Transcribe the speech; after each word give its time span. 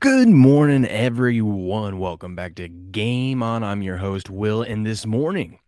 Good 0.00 0.28
morning, 0.28 0.86
everyone. 0.86 1.98
Welcome 1.98 2.34
back 2.34 2.54
to 2.54 2.68
Game 2.68 3.42
On. 3.42 3.62
I'm 3.62 3.82
your 3.82 3.98
host, 3.98 4.30
Will, 4.30 4.62
and 4.62 4.86
this 4.86 5.04
morning 5.04 5.58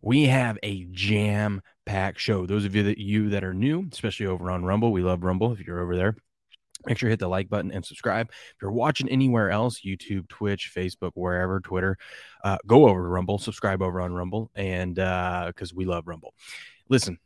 we 0.00 0.24
have 0.24 0.58
a 0.62 0.86
jam 0.90 1.60
packed 1.84 2.18
show. 2.18 2.46
Those 2.46 2.64
of 2.64 2.74
you 2.74 2.84
that 2.84 2.98
you 2.98 3.28
that 3.30 3.44
are 3.44 3.52
new, 3.52 3.86
especially 3.92 4.26
over 4.26 4.50
on 4.50 4.64
Rumble, 4.64 4.90
we 4.90 5.02
love 5.02 5.22
Rumble. 5.22 5.52
If 5.52 5.60
you're 5.60 5.80
over 5.80 5.96
there, 5.96 6.16
make 6.86 6.98
sure 6.98 7.08
you 7.08 7.12
hit 7.12 7.20
the 7.20 7.28
like 7.28 7.50
button 7.50 7.70
and 7.70 7.84
subscribe. 7.84 8.28
If 8.30 8.56
you're 8.62 8.72
watching 8.72 9.08
anywhere 9.08 9.50
else, 9.50 9.80
YouTube, 9.80 10.28
Twitch, 10.28 10.72
Facebook, 10.74 11.12
wherever, 11.14 11.60
Twitter, 11.60 11.98
uh, 12.44 12.58
go 12.66 12.88
over 12.88 13.02
to 13.02 13.08
Rumble, 13.08 13.38
subscribe 13.38 13.82
over 13.82 14.00
on 14.00 14.12
Rumble, 14.12 14.50
and 14.54 14.94
because 14.94 15.72
uh, 15.72 15.76
we 15.76 15.84
love 15.84 16.08
Rumble. 16.08 16.32
Listen, 16.88 17.18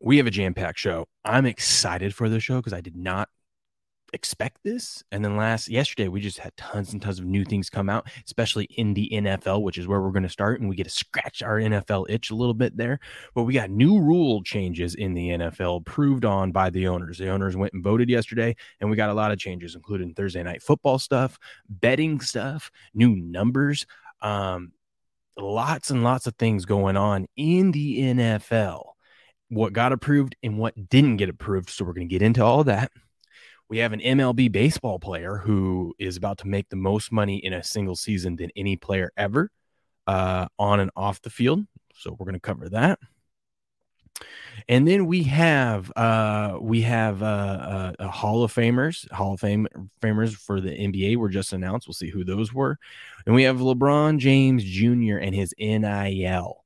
we 0.00 0.16
have 0.16 0.26
a 0.26 0.30
jam 0.30 0.54
packed 0.54 0.78
show. 0.78 1.06
I'm 1.24 1.46
excited 1.46 2.14
for 2.14 2.28
the 2.28 2.40
show 2.40 2.56
because 2.56 2.72
I 2.72 2.80
did 2.80 2.96
not 2.96 3.28
expect 4.12 4.58
this. 4.62 5.02
And 5.10 5.24
then 5.24 5.36
last 5.36 5.68
yesterday, 5.68 6.08
we 6.08 6.20
just 6.20 6.38
had 6.38 6.56
tons 6.56 6.92
and 6.92 7.00
tons 7.00 7.18
of 7.18 7.24
new 7.24 7.44
things 7.44 7.70
come 7.70 7.88
out, 7.88 8.08
especially 8.26 8.64
in 8.64 8.94
the 8.94 9.08
NFL, 9.12 9.62
which 9.62 9.78
is 9.78 9.88
where 9.88 10.00
we're 10.00 10.10
going 10.10 10.22
to 10.22 10.28
start. 10.28 10.60
And 10.60 10.68
we 10.68 10.76
get 10.76 10.84
to 10.84 10.90
scratch 10.90 11.42
our 11.42 11.58
NFL 11.58 12.06
itch 12.08 12.30
a 12.30 12.34
little 12.34 12.54
bit 12.54 12.76
there. 12.76 12.98
But 13.34 13.44
we 13.44 13.54
got 13.54 13.70
new 13.70 14.00
rule 14.00 14.42
changes 14.42 14.94
in 14.94 15.14
the 15.14 15.30
NFL 15.30 15.80
approved 15.80 16.24
on 16.24 16.52
by 16.52 16.70
the 16.70 16.88
owners. 16.88 17.18
The 17.18 17.30
owners 17.30 17.56
went 17.56 17.72
and 17.72 17.82
voted 17.82 18.08
yesterday, 18.08 18.54
and 18.80 18.90
we 18.90 18.96
got 18.96 19.10
a 19.10 19.14
lot 19.14 19.32
of 19.32 19.38
changes, 19.38 19.74
including 19.74 20.14
Thursday 20.14 20.42
night 20.42 20.62
football 20.62 20.98
stuff, 20.98 21.38
betting 21.68 22.20
stuff, 22.20 22.70
new 22.94 23.16
numbers. 23.16 23.86
Um, 24.20 24.72
lots 25.36 25.90
and 25.90 26.04
lots 26.04 26.26
of 26.26 26.34
things 26.36 26.64
going 26.64 26.96
on 26.96 27.26
in 27.36 27.72
the 27.72 27.98
NFL. 28.00 28.84
What 29.48 29.72
got 29.72 29.92
approved 29.92 30.36
and 30.42 30.58
what 30.58 30.88
didn't 30.88 31.18
get 31.18 31.28
approved. 31.28 31.70
So 31.70 31.84
we're 31.84 31.92
going 31.92 32.08
to 32.08 32.12
get 32.12 32.22
into 32.22 32.42
all 32.42 32.64
that 32.64 32.90
we 33.72 33.78
have 33.78 33.94
an 33.94 34.00
MLB 34.00 34.52
baseball 34.52 34.98
player 34.98 35.38
who 35.38 35.94
is 35.98 36.18
about 36.18 36.36
to 36.36 36.46
make 36.46 36.68
the 36.68 36.76
most 36.76 37.10
money 37.10 37.38
in 37.38 37.54
a 37.54 37.62
single 37.62 37.96
season 37.96 38.36
than 38.36 38.50
any 38.54 38.76
player 38.76 39.10
ever 39.16 39.50
uh, 40.06 40.46
on 40.58 40.78
and 40.78 40.90
off 40.94 41.22
the 41.22 41.30
field. 41.30 41.64
So 41.94 42.10
we're 42.10 42.26
going 42.26 42.34
to 42.34 42.40
cover 42.40 42.68
that. 42.68 42.98
And 44.68 44.86
then 44.86 45.06
we 45.06 45.22
have 45.22 45.90
uh, 45.96 46.58
we 46.60 46.82
have 46.82 47.22
uh, 47.22 47.94
uh, 47.98 48.08
Hall 48.08 48.44
of 48.44 48.52
Famers, 48.52 49.10
Hall 49.10 49.32
of 49.32 49.40
Fame 49.40 49.66
Famers 50.02 50.34
for 50.34 50.60
the 50.60 50.72
NBA 50.72 51.16
were 51.16 51.30
just 51.30 51.54
announced. 51.54 51.88
We'll 51.88 51.94
see 51.94 52.10
who 52.10 52.24
those 52.24 52.52
were. 52.52 52.76
And 53.24 53.34
we 53.34 53.44
have 53.44 53.56
LeBron 53.56 54.18
James 54.18 54.64
Jr. 54.64 55.16
and 55.16 55.34
his 55.34 55.54
NIL 55.58 56.62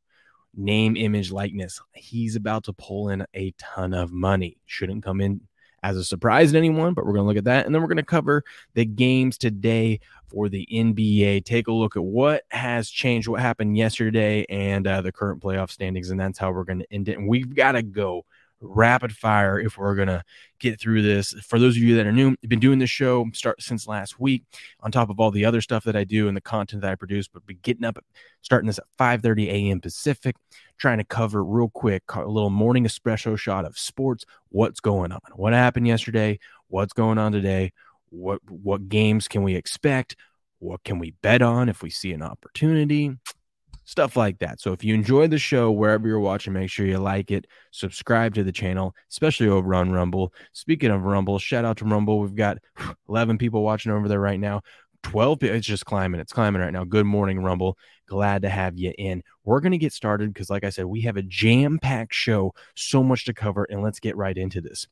name, 0.57 0.97
image, 0.97 1.31
likeness. 1.31 1.81
He's 1.95 2.35
about 2.35 2.65
to 2.65 2.73
pull 2.73 3.11
in 3.11 3.25
a 3.33 3.55
ton 3.59 3.95
of 3.95 4.11
money. 4.11 4.59
Shouldn't 4.67 5.05
come 5.05 5.21
in 5.21 5.43
as 5.87 5.97
a 5.97 6.05
surprise 6.05 6.53
to 6.53 6.59
anyone, 6.59 6.95
but 6.95 7.07
we're 7.07 7.13
going 7.13 7.25
to 7.25 7.29
look 7.29 7.37
at 7.37 7.45
that. 7.45 7.65
And 7.65 7.75
then 7.75 7.81
we're 7.81 7.89
going 7.89 7.97
to 7.99 8.03
cover 8.03 8.43
the 8.75 8.85
games 8.85 9.39
today 9.39 10.01
for 10.27 10.49
the 10.49 10.67
NBA. 10.73 11.45
Take 11.45 11.69
a 11.69 11.73
look 11.73 11.97
at 11.97 12.03
what 12.03 12.43
has 12.51 12.91
changed, 12.91 13.29
what 13.29 13.41
happened 13.41 13.77
yesterday, 13.77 14.45
and 14.49 14.87
uh, 14.87 15.01
the 15.01 15.13
current 15.13 15.41
playoff 15.41 15.71
standings. 15.71 16.11
And 16.11 16.19
that's 16.19 16.39
how 16.39 16.51
we're 16.51 16.65
going 16.65 16.81
to 16.81 16.93
end 16.93 17.09
it. 17.09 17.19
And 17.19 17.29
we've 17.29 17.55
got 17.55 17.73
to 17.73 17.83
go 17.83 18.25
rapid 18.61 19.13
fire 19.13 19.59
if 19.59 19.77
we're 19.77 19.95
going 19.95 20.09
to 20.09 20.23
get 20.59 20.81
through 20.81 21.03
this. 21.03 21.33
For 21.47 21.59
those 21.59 21.77
of 21.77 21.83
you 21.83 21.97
that 21.97 22.07
are 22.07 22.13
new, 22.13 22.37
been 22.47 22.61
doing 22.61 22.79
this 22.79 22.91
show 22.91 23.27
start 23.33 23.63
since 23.63 23.87
last 23.87 24.19
week 24.19 24.45
on 24.81 24.91
top 24.91 25.11
of 25.11 25.21
all 25.21 25.31
the 25.31 25.45
other 25.45 25.61
stuff 25.61 25.85
that 25.85 25.97
I 25.97 26.05
do 26.05 26.29
and 26.29 26.37
the 26.37 26.41
content 26.41 26.83
that 26.83 26.91
I 26.91 26.95
produce, 26.95 27.29
but 27.29 27.47
be 27.47 27.55
getting 27.55 27.85
up 27.85 27.99
starting 28.43 28.67
this 28.67 28.79
at 28.79 28.85
5:30 28.99 29.49
a.m. 29.49 29.81
Pacific, 29.81 30.37
trying 30.79 30.99
to 30.99 31.05
cover 31.05 31.45
real 31.45 31.69
quick 31.69 32.03
a 32.15 32.27
little 32.27 32.51
morning 32.51 32.85
espresso 32.85 33.39
shot 33.39 33.65
of 33.65 33.79
sports, 33.79 34.25
what's 34.49 34.81
going 34.81 35.13
on, 35.13 35.21
what 35.35 35.53
happened 35.53 35.87
yesterday, 35.87 36.39
what's 36.69 36.93
going 36.93 37.19
on 37.19 37.33
today, 37.33 37.73
what 38.11 38.41
what 38.49 38.89
games 38.89 39.29
can 39.29 39.43
we 39.43 39.55
expect, 39.55 40.17
what 40.59 40.83
can 40.85 40.99
we 40.99 41.13
bet 41.23 41.43
on 41.43 41.69
if 41.69 41.83
we 41.83 41.91
see 41.91 42.13
an 42.13 42.23
opportunity, 42.23 43.13
stuff 43.87 44.17
like 44.17 44.39
that. 44.41 44.61
So 44.61 44.73
if 44.73 44.85
you 44.85 44.95
enjoy 44.95 45.29
the 45.29 45.39
show 45.39 45.71
wherever 45.71 46.07
you're 46.07 46.21
watching, 46.21 46.53
make 46.53 46.69
sure 46.69 46.85
you 46.85 46.99
like 46.99 47.31
it, 47.31 47.47
subscribe 47.71 48.35
to 48.35 48.45
the 48.45 48.53
channel, 48.53 48.95
especially 49.11 49.49
over 49.49 49.75
on 49.75 49.93
Rumble. 49.93 50.35
Speaking 50.53 50.91
of 50.91 51.05
Rumble, 51.05 51.39
shout 51.39 51.65
out 51.65 51.79
to 51.79 51.85
Rumble. 51.87 52.19
We've 52.19 52.35
got 52.35 52.59
11 53.09 53.39
people 53.39 53.63
watching 53.63 53.93
over 53.93 54.09
there 54.09 54.21
right 54.21 54.41
now. 54.41 54.61
12 55.03 55.45
it's 55.45 55.67
just 55.67 55.85
climbing 55.85 56.21
it's 56.21 56.33
climbing 56.33 56.61
right 56.61 56.73
now 56.73 56.83
good 56.83 57.07
morning 57.07 57.39
rumble 57.41 57.79
glad 58.09 58.43
to 58.43 58.49
have 58.49 58.77
you 58.77 58.93
in 58.99 59.23
we're 59.45 59.61
going 59.61 59.71
to 59.71 59.79
get 59.79 59.93
started 59.93 60.33
because 60.33 60.51
like 60.51 60.65
i 60.65 60.71
said 60.71 60.85
we 60.85 61.03
have 61.03 61.17
a 61.17 61.23
jam 61.23 61.79
packed 61.79 62.15
show 62.15 62.53
so 62.75 63.05
much 63.05 63.25
to 63.25 63.33
cover 63.33 63.65
and 63.71 63.83
let's 63.83 64.01
get 64.01 64.17
right 64.17 64.37
into 64.37 64.61
this 64.61 64.89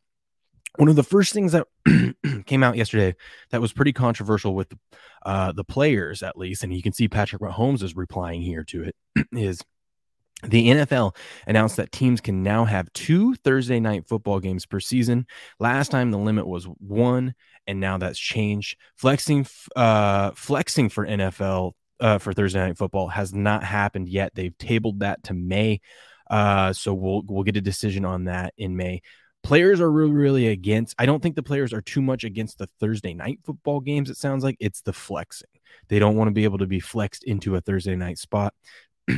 one 0.76 0.88
of 0.88 0.96
the 0.96 1.02
first 1.02 1.32
things 1.32 1.52
that 1.52 1.66
came 2.46 2.62
out 2.62 2.76
yesterday 2.76 3.14
that 3.50 3.60
was 3.60 3.72
pretty 3.72 3.92
controversial 3.92 4.54
with 4.54 4.72
uh, 5.24 5.52
the 5.52 5.64
players, 5.64 6.22
at 6.22 6.36
least, 6.36 6.64
and 6.64 6.74
you 6.74 6.82
can 6.82 6.92
see 6.92 7.08
Patrick 7.08 7.42
Mahomes 7.42 7.82
is 7.82 7.96
replying 7.96 8.42
here 8.42 8.64
to 8.64 8.84
it, 8.84 8.96
is 9.32 9.60
the 10.42 10.68
NFL 10.68 11.16
announced 11.46 11.76
that 11.76 11.92
teams 11.92 12.20
can 12.20 12.42
now 12.42 12.64
have 12.64 12.92
two 12.92 13.34
Thursday 13.36 13.80
night 13.80 14.06
football 14.06 14.40
games 14.40 14.66
per 14.66 14.80
season. 14.80 15.26
Last 15.60 15.90
time 15.90 16.10
the 16.10 16.18
limit 16.18 16.46
was 16.46 16.64
one, 16.64 17.34
and 17.66 17.80
now 17.80 17.98
that's 17.98 18.18
changed. 18.18 18.76
Flexing, 18.96 19.46
uh, 19.76 20.32
flexing 20.32 20.88
for 20.88 21.06
NFL 21.06 21.72
uh, 22.00 22.18
for 22.18 22.32
Thursday 22.32 22.58
night 22.58 22.76
football 22.76 23.08
has 23.08 23.32
not 23.32 23.62
happened 23.62 24.08
yet. 24.08 24.34
They've 24.34 24.56
tabled 24.58 25.00
that 25.00 25.22
to 25.24 25.34
May, 25.34 25.80
uh, 26.28 26.72
so 26.72 26.92
we'll 26.92 27.22
we'll 27.26 27.44
get 27.44 27.56
a 27.56 27.62
decision 27.62 28.04
on 28.04 28.24
that 28.24 28.54
in 28.58 28.76
May 28.76 29.02
players 29.44 29.80
are 29.80 29.92
really 29.92 30.10
really 30.12 30.48
against 30.48 30.94
i 30.98 31.06
don't 31.06 31.22
think 31.22 31.36
the 31.36 31.42
players 31.42 31.72
are 31.72 31.82
too 31.82 32.00
much 32.02 32.24
against 32.24 32.58
the 32.58 32.68
thursday 32.80 33.12
night 33.12 33.38
football 33.44 33.78
games 33.78 34.10
it 34.10 34.16
sounds 34.16 34.44
like. 34.44 34.56
It's 34.60 34.80
the 34.80 34.92
flexing. 34.92 35.48
They 35.88 35.98
don't 35.98 36.16
want 36.16 36.28
to 36.28 36.32
be 36.32 36.44
able 36.44 36.58
to 36.58 36.66
be 36.66 36.80
flexed 36.80 37.24
into 37.24 37.56
a 37.56 37.60
thursday 37.60 37.96
night 37.96 38.18
spot. 38.18 38.54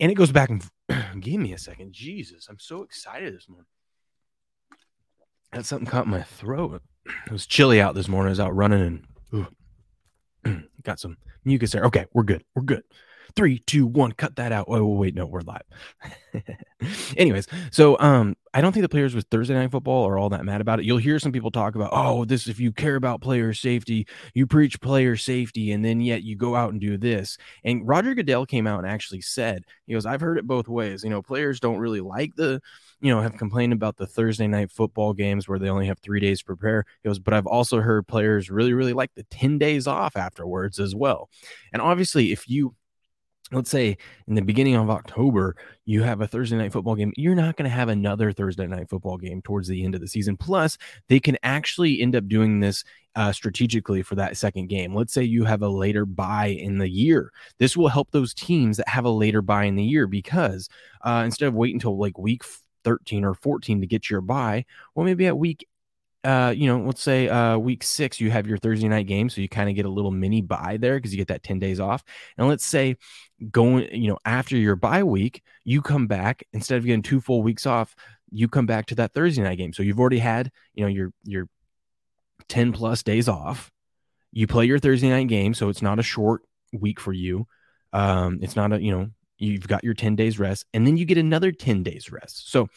And 0.00 0.12
it 0.12 0.14
goes 0.14 0.30
back 0.30 0.48
and 0.48 0.64
give 1.20 1.40
me 1.40 1.52
a 1.52 1.58
second. 1.58 1.92
Jesus 1.92 2.46
i'm 2.48 2.58
so 2.58 2.82
excited 2.82 3.34
this 3.34 3.48
morning. 3.48 3.66
Had 5.52 5.66
something 5.66 5.86
caught 5.86 6.06
my 6.06 6.22
throat. 6.22 6.82
It 7.26 7.32
was 7.32 7.46
chilly 7.46 7.80
out 7.80 7.96
this 7.96 8.06
morning. 8.06 8.28
I 8.28 8.30
was 8.30 8.40
out 8.40 8.54
running 8.54 9.04
and 9.34 9.48
ooh, 10.46 10.62
got 10.84 11.00
some 11.00 11.16
mucus 11.44 11.72
there. 11.72 11.84
Okay 11.84 12.06
we're 12.12 12.22
good. 12.22 12.44
We're 12.54 12.62
good. 12.62 12.84
Three, 13.34 13.58
two, 13.58 13.86
one, 13.86 14.12
cut 14.12 14.36
that 14.36 14.52
out. 14.52 14.66
Oh, 14.68 14.86
wait, 14.86 15.14
no, 15.14 15.26
we're 15.26 15.42
live. 15.42 15.62
Anyways, 17.16 17.46
so 17.70 17.98
um, 18.00 18.36
I 18.58 18.60
don't 18.60 18.72
think 18.72 18.82
the 18.82 18.88
players 18.88 19.14
with 19.14 19.28
Thursday 19.30 19.54
night 19.54 19.70
football 19.70 20.04
are 20.08 20.18
all 20.18 20.30
that 20.30 20.44
mad 20.44 20.60
about 20.60 20.80
it. 20.80 20.84
You'll 20.84 20.98
hear 20.98 21.20
some 21.20 21.30
people 21.30 21.52
talk 21.52 21.76
about, 21.76 21.90
oh, 21.92 22.24
this 22.24 22.48
if 22.48 22.58
you 22.58 22.72
care 22.72 22.96
about 22.96 23.20
player 23.20 23.54
safety, 23.54 24.04
you 24.34 24.48
preach 24.48 24.80
player 24.80 25.14
safety, 25.14 25.70
and 25.70 25.84
then 25.84 26.00
yet 26.00 26.24
you 26.24 26.34
go 26.34 26.56
out 26.56 26.72
and 26.72 26.80
do 26.80 26.98
this. 26.98 27.38
And 27.62 27.86
Roger 27.86 28.16
Goodell 28.16 28.46
came 28.46 28.66
out 28.66 28.80
and 28.80 28.88
actually 28.88 29.20
said, 29.20 29.62
he 29.86 29.92
goes, 29.92 30.06
I've 30.06 30.20
heard 30.20 30.38
it 30.38 30.46
both 30.48 30.66
ways. 30.66 31.04
You 31.04 31.10
know, 31.10 31.22
players 31.22 31.60
don't 31.60 31.78
really 31.78 32.00
like 32.00 32.34
the, 32.34 32.60
you 33.00 33.14
know, 33.14 33.20
have 33.20 33.36
complained 33.36 33.74
about 33.74 33.96
the 33.96 34.08
Thursday 34.08 34.48
night 34.48 34.72
football 34.72 35.12
games 35.12 35.46
where 35.46 35.60
they 35.60 35.68
only 35.68 35.86
have 35.86 36.00
three 36.00 36.18
days 36.18 36.40
to 36.40 36.44
prepare. 36.44 36.84
He 37.04 37.08
goes, 37.08 37.20
but 37.20 37.34
I've 37.34 37.46
also 37.46 37.80
heard 37.80 38.08
players 38.08 38.50
really, 38.50 38.72
really 38.72 38.92
like 38.92 39.14
the 39.14 39.22
10 39.30 39.58
days 39.58 39.86
off 39.86 40.16
afterwards 40.16 40.80
as 40.80 40.96
well. 40.96 41.30
And 41.72 41.80
obviously, 41.80 42.32
if 42.32 42.48
you 42.48 42.74
let's 43.52 43.70
say 43.70 43.96
in 44.26 44.34
the 44.34 44.42
beginning 44.42 44.74
of 44.74 44.90
October, 44.90 45.56
you 45.84 46.02
have 46.02 46.20
a 46.20 46.26
Thursday 46.26 46.56
night 46.56 46.72
football 46.72 46.94
game, 46.94 47.12
you're 47.16 47.34
not 47.34 47.56
going 47.56 47.68
to 47.68 47.74
have 47.74 47.88
another 47.88 48.32
Thursday 48.32 48.66
night 48.66 48.88
football 48.88 49.16
game 49.16 49.42
towards 49.42 49.68
the 49.68 49.84
end 49.84 49.94
of 49.94 50.00
the 50.00 50.08
season. 50.08 50.36
Plus, 50.36 50.76
they 51.08 51.20
can 51.20 51.36
actually 51.42 52.00
end 52.00 52.14
up 52.16 52.28
doing 52.28 52.60
this 52.60 52.84
uh, 53.16 53.32
strategically 53.32 54.02
for 54.02 54.14
that 54.14 54.36
second 54.36 54.68
game. 54.68 54.94
Let's 54.94 55.12
say 55.12 55.22
you 55.22 55.44
have 55.44 55.62
a 55.62 55.68
later 55.68 56.04
bye 56.04 56.46
in 56.46 56.78
the 56.78 56.88
year. 56.88 57.32
This 57.58 57.76
will 57.76 57.88
help 57.88 58.10
those 58.10 58.34
teams 58.34 58.76
that 58.76 58.88
have 58.88 59.04
a 59.04 59.10
later 59.10 59.42
bye 59.42 59.64
in 59.64 59.76
the 59.76 59.84
year 59.84 60.06
because 60.06 60.68
uh, 61.02 61.22
instead 61.24 61.48
of 61.48 61.54
waiting 61.54 61.76
until 61.76 61.98
like 61.98 62.18
week 62.18 62.42
13 62.84 63.24
or 63.24 63.34
14 63.34 63.80
to 63.80 63.86
get 63.86 64.08
your 64.08 64.20
bye, 64.20 64.64
well, 64.94 65.04
maybe 65.04 65.26
at 65.26 65.38
week 65.38 65.66
uh, 66.24 66.52
you 66.56 66.66
know, 66.66 66.84
let's 66.84 67.02
say 67.02 67.28
uh, 67.28 67.56
week 67.58 67.82
six, 67.82 68.20
you 68.20 68.30
have 68.30 68.46
your 68.46 68.58
Thursday 68.58 68.88
night 68.88 69.06
game. 69.06 69.28
So 69.28 69.40
you 69.40 69.48
kind 69.48 69.68
of 69.68 69.76
get 69.76 69.86
a 69.86 69.90
little 69.90 70.10
mini 70.10 70.42
bye 70.42 70.76
there 70.80 70.96
because 70.96 71.12
you 71.12 71.16
get 71.18 71.28
that 71.28 71.42
10 71.42 71.58
days 71.58 71.80
off. 71.80 72.02
And 72.36 72.48
let's 72.48 72.66
say 72.66 72.96
going, 73.50 73.88
you 73.94 74.08
know, 74.08 74.18
after 74.24 74.56
your 74.56 74.76
bye 74.76 75.04
week, 75.04 75.42
you 75.64 75.80
come 75.80 76.06
back 76.06 76.42
instead 76.52 76.78
of 76.78 76.84
getting 76.84 77.02
two 77.02 77.20
full 77.20 77.42
weeks 77.42 77.66
off, 77.66 77.94
you 78.30 78.48
come 78.48 78.66
back 78.66 78.86
to 78.86 78.96
that 78.96 79.14
Thursday 79.14 79.42
night 79.42 79.58
game. 79.58 79.72
So 79.72 79.82
you've 79.82 80.00
already 80.00 80.18
had, 80.18 80.50
you 80.74 80.82
know, 80.82 80.88
your 80.88 81.12
your 81.24 81.48
10 82.48 82.72
plus 82.72 83.02
days 83.02 83.28
off. 83.28 83.70
You 84.32 84.46
play 84.46 84.66
your 84.66 84.78
Thursday 84.78 85.08
night 85.08 85.28
game, 85.28 85.54
so 85.54 85.68
it's 85.68 85.82
not 85.82 85.98
a 85.98 86.02
short 86.02 86.42
week 86.72 87.00
for 87.00 87.12
you. 87.12 87.46
Um, 87.92 88.40
it's 88.42 88.56
not 88.56 88.72
a, 88.72 88.82
you 88.82 88.90
know, 88.90 89.08
you've 89.38 89.66
got 89.66 89.84
your 89.84 89.94
10 89.94 90.16
days 90.16 90.38
rest, 90.38 90.66
and 90.74 90.86
then 90.86 90.96
you 90.96 91.04
get 91.04 91.16
another 91.16 91.52
10 91.52 91.82
days 91.82 92.12
rest. 92.12 92.50
So 92.50 92.68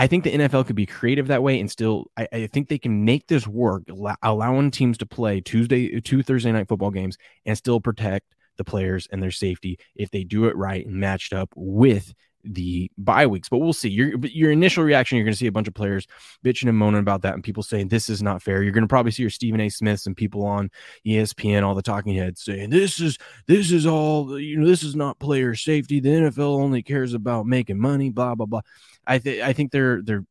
I 0.00 0.06
think 0.06 0.24
the 0.24 0.32
NFL 0.32 0.66
could 0.66 0.76
be 0.76 0.86
creative 0.86 1.26
that 1.26 1.42
way 1.42 1.60
and 1.60 1.70
still, 1.70 2.10
I, 2.16 2.26
I, 2.32 2.46
think 2.46 2.68
they 2.70 2.78
can 2.78 3.04
make 3.04 3.26
this 3.26 3.46
work, 3.46 3.82
allowing 4.22 4.70
teams 4.70 4.96
to 4.96 5.06
play 5.06 5.42
Tuesday, 5.42 6.00
two 6.00 6.22
Thursday 6.22 6.50
night 6.50 6.68
football 6.68 6.90
games 6.90 7.18
and 7.44 7.54
still 7.54 7.82
protect 7.82 8.34
the 8.56 8.64
players 8.64 9.06
and 9.12 9.22
their 9.22 9.30
safety 9.30 9.78
if 9.94 10.10
they 10.10 10.24
do 10.24 10.46
it 10.46 10.56
right 10.56 10.86
and 10.86 10.94
matched 10.94 11.34
up 11.34 11.50
with 11.54 12.14
the 12.44 12.90
bye 12.96 13.26
weeks. 13.26 13.50
But 13.50 13.58
we'll 13.58 13.74
see. 13.74 13.90
Your 13.90 14.16
your 14.20 14.50
initial 14.50 14.84
reaction, 14.84 15.16
you're 15.16 15.24
going 15.26 15.34
to 15.34 15.38
see 15.38 15.46
a 15.46 15.52
bunch 15.52 15.68
of 15.68 15.74
players 15.74 16.06
bitching 16.44 16.68
and 16.68 16.78
moaning 16.78 17.00
about 17.00 17.20
that, 17.22 17.34
and 17.34 17.44
people 17.44 17.62
saying 17.62 17.88
this 17.88 18.08
is 18.08 18.22
not 18.22 18.42
fair. 18.42 18.62
You're 18.62 18.72
going 18.72 18.84
to 18.84 18.88
probably 18.88 19.12
see 19.12 19.22
your 19.22 19.30
Stephen 19.30 19.60
A. 19.60 19.68
Smiths 19.68 20.06
and 20.06 20.16
people 20.16 20.44
on 20.44 20.70
ESPN, 21.06 21.62
all 21.62 21.74
the 21.74 21.82
talking 21.82 22.14
heads 22.14 22.42
saying 22.42 22.70
this 22.70 23.00
is 23.00 23.18
this 23.46 23.70
is 23.70 23.86
all 23.86 24.38
you 24.38 24.58
know. 24.58 24.66
This 24.66 24.82
is 24.82 24.96
not 24.96 25.18
player 25.18 25.54
safety. 25.54 26.00
The 26.00 26.08
NFL 26.08 26.58
only 26.58 26.82
cares 26.82 27.14
about 27.14 27.46
making 27.46 27.78
money. 27.78 28.10
Blah 28.10 28.34
blah 28.34 28.46
blah. 28.46 28.62
I 29.10 29.18
think 29.18 29.42
I 29.42 29.52
think 29.52 29.72
they're 29.72 30.00
they're 30.02 30.24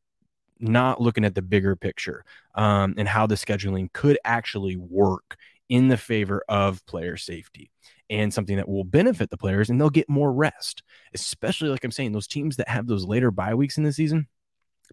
not 0.58 1.00
looking 1.00 1.24
at 1.24 1.34
the 1.34 1.42
bigger 1.42 1.76
picture 1.76 2.24
um, 2.54 2.94
and 2.96 3.06
how 3.06 3.26
the 3.26 3.34
scheduling 3.34 3.92
could 3.92 4.18
actually 4.24 4.76
work 4.76 5.36
in 5.68 5.88
the 5.88 5.96
favor 5.96 6.42
of 6.48 6.84
player 6.86 7.16
safety 7.16 7.70
and 8.08 8.32
something 8.32 8.56
that 8.56 8.68
will 8.68 8.84
benefit 8.84 9.30
the 9.30 9.36
players 9.36 9.70
and 9.70 9.80
they'll 9.80 9.90
get 9.90 10.08
more 10.08 10.32
rest, 10.32 10.82
especially 11.14 11.68
like 11.68 11.84
I'm 11.84 11.92
saying, 11.92 12.12
those 12.12 12.26
teams 12.26 12.56
that 12.56 12.68
have 12.68 12.86
those 12.86 13.04
later 13.04 13.30
bye 13.30 13.54
weeks 13.54 13.78
in 13.78 13.84
the 13.84 13.92
season. 13.92 14.26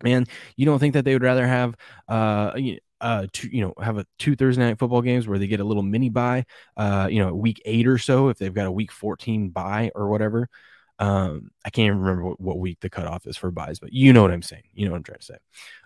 Man, 0.03 0.25
you 0.57 0.65
don't 0.65 0.79
think 0.79 0.93
that 0.93 1.05
they 1.05 1.13
would 1.13 1.23
rather 1.23 1.47
have 1.47 1.75
uh 2.09 2.51
uh 2.99 3.27
two, 3.31 3.47
you 3.49 3.61
know 3.61 3.73
have 3.81 3.97
a 3.97 4.05
two 4.19 4.35
Thursday 4.35 4.63
night 4.63 4.79
football 4.79 5.01
games 5.01 5.27
where 5.27 5.39
they 5.39 5.47
get 5.47 5.59
a 5.59 5.63
little 5.63 5.83
mini 5.83 6.09
bye 6.09 6.45
uh 6.75 7.07
you 7.09 7.19
know 7.19 7.33
week 7.33 7.61
8 7.65 7.87
or 7.87 7.97
so 7.97 8.29
if 8.29 8.37
they've 8.37 8.53
got 8.53 8.67
a 8.67 8.71
week 8.71 8.91
14 8.91 9.49
bye 9.49 9.91
or 9.95 10.09
whatever 10.09 10.49
um 10.99 11.51
I 11.65 11.69
can't 11.69 11.87
even 11.87 11.99
remember 11.99 12.23
what, 12.23 12.39
what 12.41 12.59
week 12.59 12.79
the 12.81 12.89
cutoff 12.89 13.27
is 13.27 13.37
for 13.37 13.51
byes 13.51 13.79
but 13.79 13.93
you 13.93 14.13
know 14.13 14.21
what 14.21 14.31
I'm 14.31 14.41
saying 14.41 14.63
you 14.73 14.85
know 14.85 14.91
what 14.91 14.97
I'm 14.97 15.03
trying 15.03 15.19
to 15.19 15.25
say 15.25 15.37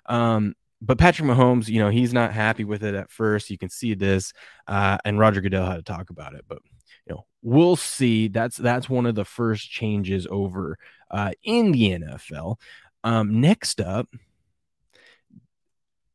um 0.08 0.56
but 0.82 0.98
Patrick 0.98 1.30
Mahomes, 1.30 1.68
you 1.68 1.80
know, 1.80 1.90
he's 1.90 2.12
not 2.12 2.34
happy 2.34 2.64
with 2.64 2.84
it 2.84 2.96
at 2.96 3.12
first. 3.12 3.52
You 3.52 3.58
can 3.58 3.70
see 3.70 3.94
this, 3.94 4.34
uh, 4.68 4.98
and 5.06 5.20
Roger 5.20 5.40
Goodell 5.40 5.66
had 5.66 5.76
to 5.76 5.84
talk 5.84 6.10
about 6.10 6.34
it. 6.34 6.44
But 6.48 6.58
you 7.06 7.14
know, 7.14 7.26
we'll 7.44 7.76
see. 7.76 8.28
That's 8.28 8.58
that's 8.58 8.90
one 8.90 9.06
of 9.06 9.14
the 9.16 9.26
first 9.26 9.70
changes 9.70 10.28
over 10.30 10.78
uh, 11.12 11.32
in 11.44 11.72
the 11.72 12.00
NFL. 12.00 12.60
Um, 13.04 13.40
next 13.42 13.80
up, 13.80 14.10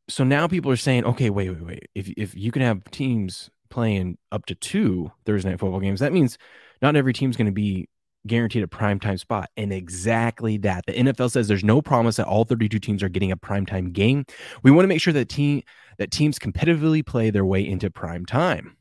so 0.08 0.24
now 0.24 0.48
people 0.48 0.70
are 0.70 0.76
saying, 0.76 1.04
okay, 1.04 1.30
wait, 1.30 1.50
wait, 1.50 1.64
wait. 1.64 1.88
If 1.94 2.08
if 2.16 2.34
you 2.34 2.50
can 2.50 2.62
have 2.62 2.90
teams 2.90 3.50
playing 3.68 4.18
up 4.32 4.46
to 4.46 4.56
two 4.56 5.12
Thursday 5.24 5.50
night 5.50 5.60
football 5.60 5.80
games, 5.80 6.00
that 6.00 6.12
means 6.12 6.38
not 6.82 6.96
every 6.96 7.12
team's 7.12 7.36
going 7.36 7.46
to 7.46 7.52
be 7.52 7.88
guaranteed 8.26 8.62
a 8.62 8.66
primetime 8.66 9.18
spot. 9.18 9.50
And 9.56 9.72
exactly 9.72 10.58
that. 10.58 10.84
The 10.86 10.92
NFL 10.92 11.30
says 11.30 11.48
there's 11.48 11.64
no 11.64 11.82
promise 11.82 12.16
that 12.16 12.26
all 12.26 12.44
32 12.44 12.78
teams 12.78 13.02
are 13.02 13.08
getting 13.08 13.32
a 13.32 13.36
primetime 13.36 13.92
game. 13.92 14.24
We 14.62 14.70
want 14.70 14.84
to 14.84 14.88
make 14.88 15.00
sure 15.00 15.12
that 15.12 15.28
team 15.28 15.62
that 15.98 16.10
teams 16.10 16.38
competitively 16.38 17.04
play 17.04 17.30
their 17.30 17.44
way 17.44 17.66
into 17.66 17.90
prime 17.90 18.26
time. 18.26 18.76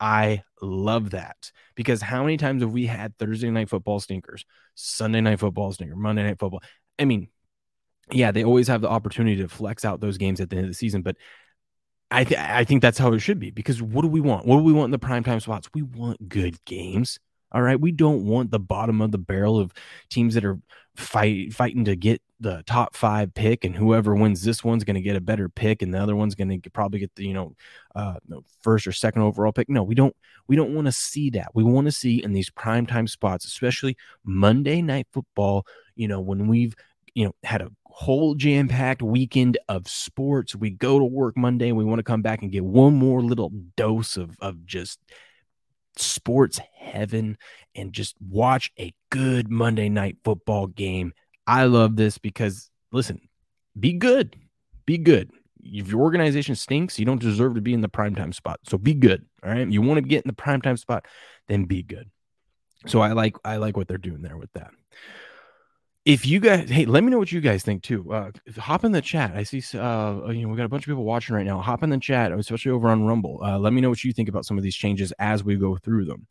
I 0.00 0.42
love 0.60 1.10
that 1.10 1.50
because 1.74 2.02
how 2.02 2.22
many 2.22 2.36
times 2.36 2.62
have 2.62 2.72
we 2.72 2.86
had 2.86 3.16
Thursday 3.18 3.50
night 3.50 3.68
football 3.68 4.00
stinkers, 4.00 4.44
Sunday 4.74 5.20
night 5.20 5.40
football 5.40 5.72
stinker, 5.72 5.96
Monday 5.96 6.22
night 6.22 6.38
football? 6.38 6.62
I 6.98 7.04
mean, 7.04 7.28
yeah, 8.12 8.30
they 8.30 8.44
always 8.44 8.68
have 8.68 8.82
the 8.82 8.88
opportunity 8.88 9.36
to 9.42 9.48
flex 9.48 9.84
out 9.84 10.00
those 10.00 10.18
games 10.18 10.40
at 10.40 10.50
the 10.50 10.56
end 10.56 10.66
of 10.66 10.70
the 10.70 10.74
season, 10.74 11.02
but 11.02 11.16
I 12.10 12.24
th- 12.24 12.38
I 12.38 12.64
think 12.64 12.82
that's 12.82 12.98
how 12.98 13.12
it 13.12 13.18
should 13.18 13.40
be 13.40 13.50
because 13.50 13.82
what 13.82 14.02
do 14.02 14.08
we 14.08 14.20
want? 14.20 14.46
What 14.46 14.58
do 14.58 14.62
we 14.62 14.72
want 14.72 14.86
in 14.86 14.90
the 14.92 14.98
primetime 14.98 15.42
spots? 15.42 15.68
We 15.74 15.82
want 15.82 16.28
good 16.28 16.64
games. 16.64 17.18
All 17.52 17.62
right. 17.62 17.80
We 17.80 17.92
don't 17.92 18.24
want 18.24 18.50
the 18.50 18.58
bottom 18.58 19.00
of 19.00 19.12
the 19.12 19.18
barrel 19.18 19.58
of 19.58 19.72
teams 20.10 20.34
that 20.34 20.44
are 20.44 20.58
fight 20.96 21.52
fighting 21.52 21.84
to 21.84 21.96
get 21.96 22.20
the 22.40 22.62
top 22.66 22.94
five 22.94 23.32
pick, 23.34 23.64
and 23.64 23.74
whoever 23.74 24.14
wins 24.14 24.42
this 24.42 24.62
one's 24.62 24.84
going 24.84 24.94
to 24.94 25.00
get 25.00 25.16
a 25.16 25.20
better 25.20 25.48
pick, 25.48 25.82
and 25.82 25.92
the 25.92 26.02
other 26.02 26.16
one's 26.16 26.34
going 26.34 26.60
to 26.60 26.70
probably 26.70 26.98
get 26.98 27.14
the 27.14 27.24
you 27.24 27.34
know 27.34 27.54
uh, 27.94 28.14
first 28.62 28.86
or 28.86 28.92
second 28.92 29.22
overall 29.22 29.52
pick. 29.52 29.68
No, 29.68 29.82
we 29.82 29.94
don't. 29.94 30.14
We 30.48 30.56
don't 30.56 30.74
want 30.74 30.86
to 30.86 30.92
see 30.92 31.30
that. 31.30 31.48
We 31.54 31.64
want 31.64 31.86
to 31.86 31.92
see 31.92 32.22
in 32.22 32.32
these 32.32 32.50
primetime 32.50 33.08
spots, 33.08 33.44
especially 33.44 33.96
Monday 34.24 34.82
night 34.82 35.06
football. 35.12 35.66
You 35.94 36.08
know 36.08 36.20
when 36.20 36.48
we've 36.48 36.74
you 37.14 37.24
know 37.24 37.34
had 37.42 37.62
a 37.62 37.70
whole 37.96 38.34
jam 38.34 38.68
packed 38.68 39.00
weekend 39.00 39.56
of 39.70 39.88
sports. 39.88 40.54
We 40.54 40.68
go 40.68 40.98
to 40.98 41.04
work 41.04 41.34
Monday. 41.34 41.68
And 41.68 41.78
we 41.78 41.84
want 41.84 41.98
to 41.98 42.02
come 42.02 42.20
back 42.20 42.42
and 42.42 42.52
get 42.52 42.62
one 42.62 42.94
more 42.94 43.22
little 43.22 43.50
dose 43.74 44.18
of 44.18 44.36
of 44.40 44.66
just 44.66 45.00
sports 45.98 46.60
heaven 46.78 47.38
and 47.74 47.92
just 47.92 48.16
watch 48.20 48.72
a 48.78 48.94
good 49.10 49.50
Monday 49.50 49.88
night 49.88 50.18
football 50.24 50.66
game. 50.66 51.12
I 51.46 51.64
love 51.64 51.96
this 51.96 52.18
because 52.18 52.70
listen, 52.92 53.20
be 53.78 53.92
good. 53.92 54.36
Be 54.84 54.98
good. 54.98 55.30
If 55.62 55.88
your 55.88 56.00
organization 56.02 56.54
stinks, 56.54 56.98
you 56.98 57.04
don't 57.04 57.20
deserve 57.20 57.54
to 57.54 57.60
be 57.60 57.74
in 57.74 57.80
the 57.80 57.88
primetime 57.88 58.32
spot. 58.32 58.60
So 58.64 58.78
be 58.78 58.94
good. 58.94 59.26
All 59.42 59.50
right. 59.50 59.68
You 59.68 59.82
want 59.82 59.98
to 59.98 60.02
get 60.02 60.24
in 60.24 60.28
the 60.28 60.34
primetime 60.34 60.78
spot, 60.78 61.06
then 61.48 61.64
be 61.64 61.82
good. 61.82 62.10
So 62.86 63.00
I 63.00 63.12
like 63.12 63.36
I 63.44 63.56
like 63.56 63.76
what 63.76 63.88
they're 63.88 63.98
doing 63.98 64.22
there 64.22 64.36
with 64.36 64.52
that 64.52 64.70
if 66.06 66.24
you 66.24 66.38
guys 66.38 66.70
hey 66.70 66.86
let 66.86 67.02
me 67.02 67.10
know 67.10 67.18
what 67.18 67.32
you 67.32 67.40
guys 67.40 67.64
think 67.64 67.82
too 67.82 68.10
uh 68.12 68.30
hop 68.56 68.84
in 68.84 68.92
the 68.92 69.02
chat. 69.02 69.32
I 69.34 69.42
see 69.42 69.58
uh 69.76 70.28
you 70.28 70.42
know 70.42 70.48
we 70.48 70.56
got 70.56 70.64
a 70.64 70.68
bunch 70.68 70.84
of 70.84 70.86
people 70.86 71.04
watching 71.04 71.34
right 71.34 71.44
now. 71.44 71.60
Hop 71.60 71.82
in 71.82 71.90
the 71.90 71.98
chat 71.98 72.32
especially 72.32 72.70
over 72.70 72.88
on 72.88 73.04
rumble. 73.04 73.40
Uh 73.42 73.58
let 73.58 73.72
me 73.72 73.80
know 73.80 73.90
what 73.90 74.02
you 74.04 74.12
think 74.12 74.28
about 74.28 74.46
some 74.46 74.56
of 74.56 74.62
these 74.62 74.76
changes 74.76 75.12
as 75.18 75.42
we 75.42 75.56
go 75.56 75.76
through 75.76 76.04
them. 76.06 76.26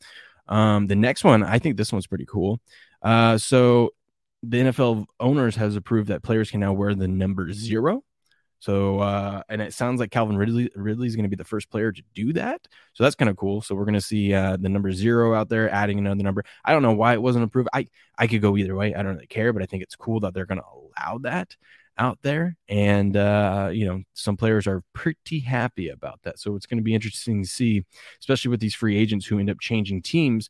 Um 0.48 0.88
the 0.88 0.96
next 0.96 1.24
one 1.24 1.44
i 1.44 1.60
think 1.60 1.76
this 1.76 1.92
one's 1.92 2.08
pretty 2.08 2.26
cool. 2.26 2.60
Uh 3.02 3.38
so 3.38 3.92
the 4.42 4.62
nfl 4.62 5.06
owners 5.20 5.58
has 5.58 5.76
approved 5.76 6.08
that 6.08 6.24
players 6.24 6.50
can 6.50 6.62
now 6.62 6.72
wear 6.72 6.96
the 6.96 7.08
number 7.08 7.52
zero 7.52 8.02
so, 8.66 8.98
uh, 8.98 9.44
and 9.48 9.62
it 9.62 9.76
sounds 9.76 10.00
like 10.00 10.10
Calvin 10.10 10.38
Ridley 10.38 10.72
Ridley 10.76 11.06
is 11.06 11.16
going 11.16 11.26
to 11.26 11.30
be 11.30 11.36
the 11.36 11.44
first 11.44 11.70
player 11.70 11.92
to 11.92 12.02
do 12.16 12.34
that. 12.34 12.68
So 12.94 13.04
that's 13.04 13.16
kind 13.16 13.30
of 13.30 13.38
cool. 13.38 13.62
So 13.62 13.76
we're 13.76 13.86
going 13.86 13.94
to 13.94 14.02
see 14.02 14.34
uh, 14.34 14.58
the 14.58 14.70
number 14.70 14.92
zero 14.92 15.36
out 15.36 15.50
there, 15.50 15.70
adding 15.70 16.00
another 16.00 16.24
number. 16.24 16.44
I 16.64 16.72
don't 16.72 16.82
know 16.82 16.94
why 16.94 17.14
it 17.14 17.22
wasn't 17.22 17.46
approved. 17.46 17.70
I 17.74 17.86
I 18.18 18.26
could 18.26 18.42
go 18.42 18.58
either 18.58 18.76
way. 18.76 18.96
I 18.96 19.04
don't 19.04 19.14
really 19.14 19.28
care, 19.28 19.54
but 19.54 19.62
I 19.62 19.68
think 19.68 19.84
it's 19.84 19.96
cool 19.96 20.20
that 20.22 20.34
they're 20.34 20.48
going 20.48 20.62
to 20.62 20.66
allow 20.66 21.20
that 21.20 21.56
out 22.00 22.18
there. 22.24 22.58
And 22.68 23.16
uh, 23.16 23.70
you 23.72 23.86
know, 23.86 24.02
some 24.16 24.36
players 24.36 24.66
are 24.66 24.82
pretty 24.94 25.42
happy 25.42 25.90
about 25.90 26.22
that. 26.24 26.40
So 26.40 26.56
it's 26.56 26.66
going 26.66 26.80
to 26.80 26.84
be 26.84 26.96
interesting 26.96 27.44
to 27.44 27.48
see, 27.48 27.86
especially 28.20 28.50
with 28.50 28.62
these 28.62 28.74
free 28.74 28.98
agents 28.98 29.28
who 29.28 29.38
end 29.38 29.52
up 29.52 29.60
changing 29.60 30.02
teams 30.02 30.50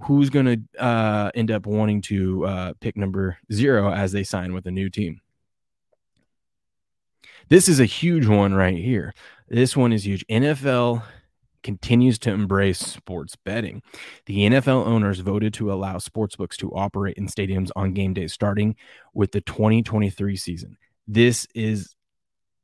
who's 0.00 0.30
going 0.30 0.46
to 0.46 0.82
uh, 0.82 1.30
end 1.34 1.50
up 1.50 1.66
wanting 1.66 2.00
to 2.00 2.46
uh, 2.46 2.72
pick 2.80 2.96
number 2.96 3.36
zero 3.52 3.92
as 3.92 4.12
they 4.12 4.24
sign 4.24 4.54
with 4.54 4.64
a 4.66 4.70
new 4.70 4.88
team. 4.88 5.20
This 7.48 7.68
is 7.68 7.80
a 7.80 7.84
huge 7.84 8.26
one 8.26 8.54
right 8.54 8.76
here. 8.76 9.14
This 9.48 9.76
one 9.76 9.92
is 9.92 10.04
huge. 10.04 10.26
NFL 10.28 11.02
continues 11.62 12.18
to 12.20 12.30
embrace 12.30 12.78
sports 12.78 13.36
betting. 13.36 13.82
The 14.26 14.48
NFL 14.48 14.86
owners 14.86 15.20
voted 15.20 15.54
to 15.54 15.72
allow 15.72 15.96
sportsbooks 15.96 16.56
to 16.56 16.72
operate 16.74 17.16
in 17.16 17.26
stadiums 17.26 17.70
on 17.74 17.94
game 17.94 18.14
days 18.14 18.32
starting 18.32 18.76
with 19.14 19.32
the 19.32 19.40
2023 19.40 20.36
season. 20.36 20.76
This 21.06 21.46
is 21.54 21.94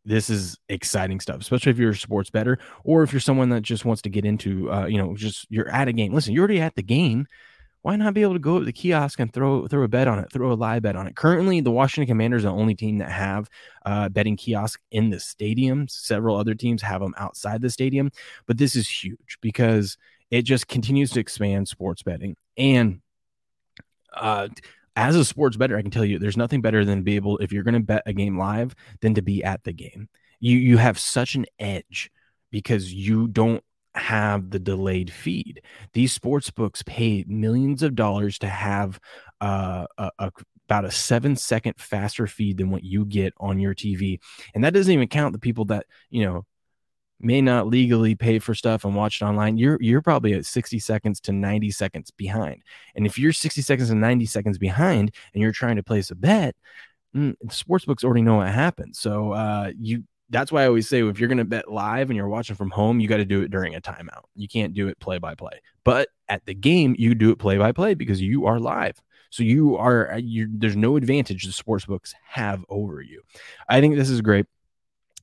this 0.07 0.29
is 0.29 0.59
exciting 0.69 1.19
stuff, 1.19 1.41
especially 1.41 1.71
if 1.71 1.79
you're 1.79 1.91
a 1.91 1.97
sports 1.97 2.29
bettor 2.29 2.59
or 2.85 3.03
if 3.03 3.13
you're 3.13 3.21
someone 3.21 3.49
that 3.49 3.63
just 3.63 3.87
wants 3.87 4.03
to 4.03 4.11
get 4.11 4.27
into, 4.27 4.71
uh, 4.71 4.85
you 4.85 4.99
know, 4.99 5.17
just 5.17 5.47
you're 5.49 5.71
at 5.71 5.89
a 5.89 5.95
game. 5.95 6.13
Listen, 6.13 6.35
you're 6.35 6.43
already 6.43 6.61
at 6.61 6.75
the 6.75 6.83
game 6.83 7.27
why 7.85 7.97
not 7.97 8.15
be 8.15 8.23
able 8.23 8.33
to 8.33 8.39
go 8.39 8.59
to 8.59 8.65
the 8.65 8.73
kiosk 8.73 9.21
and 9.21 9.31
throw 9.31 9.67
throw 9.67 9.83
a 9.83 9.89
bet 9.89 10.09
on 10.09 10.19
it, 10.19 10.33
throw 10.33 10.51
a 10.51 10.55
live 10.55 10.81
bet 10.85 10.97
on 10.97 11.07
it? 11.07 11.15
Currently, 11.17 11.61
the 11.61 11.71
Washington 11.71 12.07
Commanders 12.07 12.43
are 12.43 12.49
the 12.49 12.55
only 12.55 12.75
team 12.75 12.97
that 12.97 13.11
have 13.11 13.51
uh, 13.85 14.09
betting 14.09 14.39
kiosk 14.39 14.81
in 14.91 15.11
the 15.11 15.21
stadium. 15.21 15.87
Several 15.87 16.35
other 16.35 16.55
teams 16.55 16.81
have 16.81 17.03
them 17.03 17.13
outside 17.19 17.61
the 17.61 17.69
stadium, 17.69 18.11
but 18.47 18.57
this 18.57 18.75
is 18.75 18.89
huge 18.89 19.37
because 19.43 19.99
it 20.31 20.47
just 20.47 20.67
continues 20.67 21.11
to 21.11 21.21
expand 21.21 21.69
sports 21.69 22.03
betting. 22.03 22.37
And 22.57 23.03
uh, 24.17 24.49
as 24.97 25.15
a 25.15 25.23
sports 25.23 25.59
bettor, 25.59 25.77
I 25.77 25.83
can 25.83 25.91
tell 25.91 26.07
you, 26.07 26.19
there's 26.19 26.39
nothing 26.39 26.63
better 26.63 26.87
than 26.87 27.03
be 27.03 27.17
able, 27.17 27.37
if 27.37 27.53
you're 27.53 27.65
going 27.65 27.75
to 27.75 27.81
bet 27.81 28.05
a 28.07 28.15
game 28.15 28.39
live, 28.39 28.75
than 29.03 29.13
to 29.13 29.21
be 29.21 29.45
at 29.45 29.63
the 29.63 29.75
game. 29.75 30.09
You 30.41 30.57
you 30.57 30.79
have 30.79 30.99
such 30.99 31.35
an 31.35 31.45
edge 31.59 32.11
because 32.51 32.95
you 32.95 33.29
don't 33.29 33.63
have 33.95 34.51
the 34.51 34.59
delayed 34.59 35.13
feed. 35.13 35.63
These 35.93 36.13
sports 36.13 36.51
books 36.51 36.83
pay 36.83 37.25
millions 37.27 37.83
of 37.83 37.95
dollars 37.95 38.39
to 38.41 38.49
have 38.49 38.99
uh, 39.41 39.87
a, 39.99 40.11
a, 40.19 40.33
about 40.69 40.85
a 40.85 40.91
seven 40.91 41.37
second 41.37 41.75
faster 41.79 42.27
feed 42.27 42.59
than 42.59 42.71
what 42.71 42.83
you 42.83 43.05
get 43.05 43.35
on 43.39 43.59
your 43.59 43.75
TV. 43.75 44.19
And 44.55 44.65
that 44.65 44.75
doesn't 44.75 44.93
even 44.93 45.09
count 45.09 45.33
the 45.33 45.39
people 45.39 45.67
that, 45.67 45.87
you 46.11 46.25
know, 46.25 46.45
may 47.21 47.41
not 47.41 47.67
legally 47.67 48.15
pay 48.15 48.39
for 48.39 48.55
stuff 48.55 48.85
and 48.85 48.95
watch 48.95 49.23
it 49.23 49.25
online. 49.25 49.57
You're 49.57 49.79
you're 49.81 50.03
probably 50.03 50.33
at 50.35 50.47
60 50.47 50.79
seconds 50.79 51.21
to 51.21 51.33
90 51.33 51.71
seconds 51.71 52.11
behind. 52.11 52.63
And 52.95 53.07
if 53.07 53.19
you're 53.19 53.33
60 53.33 53.63
seconds 53.63 53.91
and 53.91 54.01
90 54.01 54.27
seconds 54.27 54.59
behind 54.59 55.15
and 55.33 55.43
you're 55.43 55.53
trying 55.53 55.77
to 55.77 55.83
place 55.83 56.11
a 56.11 56.15
bet, 56.15 56.57
mm, 57.15 57.35
sports 57.51 57.85
books 57.85 58.05
already 58.05 58.23
know 58.23 58.37
what 58.37 58.49
happens. 58.49 58.99
So 58.99 59.33
uh, 59.33 59.73
you 59.79 60.05
that's 60.35 60.51
why 60.51 60.65
I 60.65 60.67
always 60.67 60.89
say 60.89 61.07
if 61.07 61.21
you're 61.21 61.29
going 61.29 61.39
to 61.39 61.45
bet 61.45 61.71
live 61.71 62.11
and 62.11 62.17
you're 62.17 62.29
watching 62.29 62.57
from 62.57 62.71
home, 62.71 62.99
you 62.99 63.07
got 63.07 63.19
to 63.19 63.25
do 63.25 63.43
it 63.43 63.51
during 63.51 63.75
a 63.75 63.81
timeout. 63.81 64.25
You 64.35 64.49
can't 64.49 64.75
do 64.75 64.89
it 64.89 64.99
play 64.99 65.19
by 65.19 65.35
play. 65.35 65.61
But 65.85 66.09
at 66.29 66.45
the 66.45 66.55
game, 66.55 66.97
you 66.99 67.15
do 67.15 67.31
it 67.31 67.39
play 67.39 67.57
by 67.57 67.71
play 67.73 67.95
because 67.95 68.21
you 68.21 68.47
are 68.47 68.59
live. 68.59 69.01
So 69.31 69.43
you 69.43 69.77
are 69.77 70.13
uh, 70.13 70.17
you 70.17 70.49
there's 70.51 70.77
no 70.77 70.97
advantage 70.97 71.45
the 71.45 71.53
sports 71.53 71.87
books 71.87 72.15
have 72.25 72.65
over 72.69 73.01
you. 73.01 73.23
I 73.69 73.81
think 73.81 73.97
this 73.97 74.11
is 74.11 74.21
great. 74.21 74.47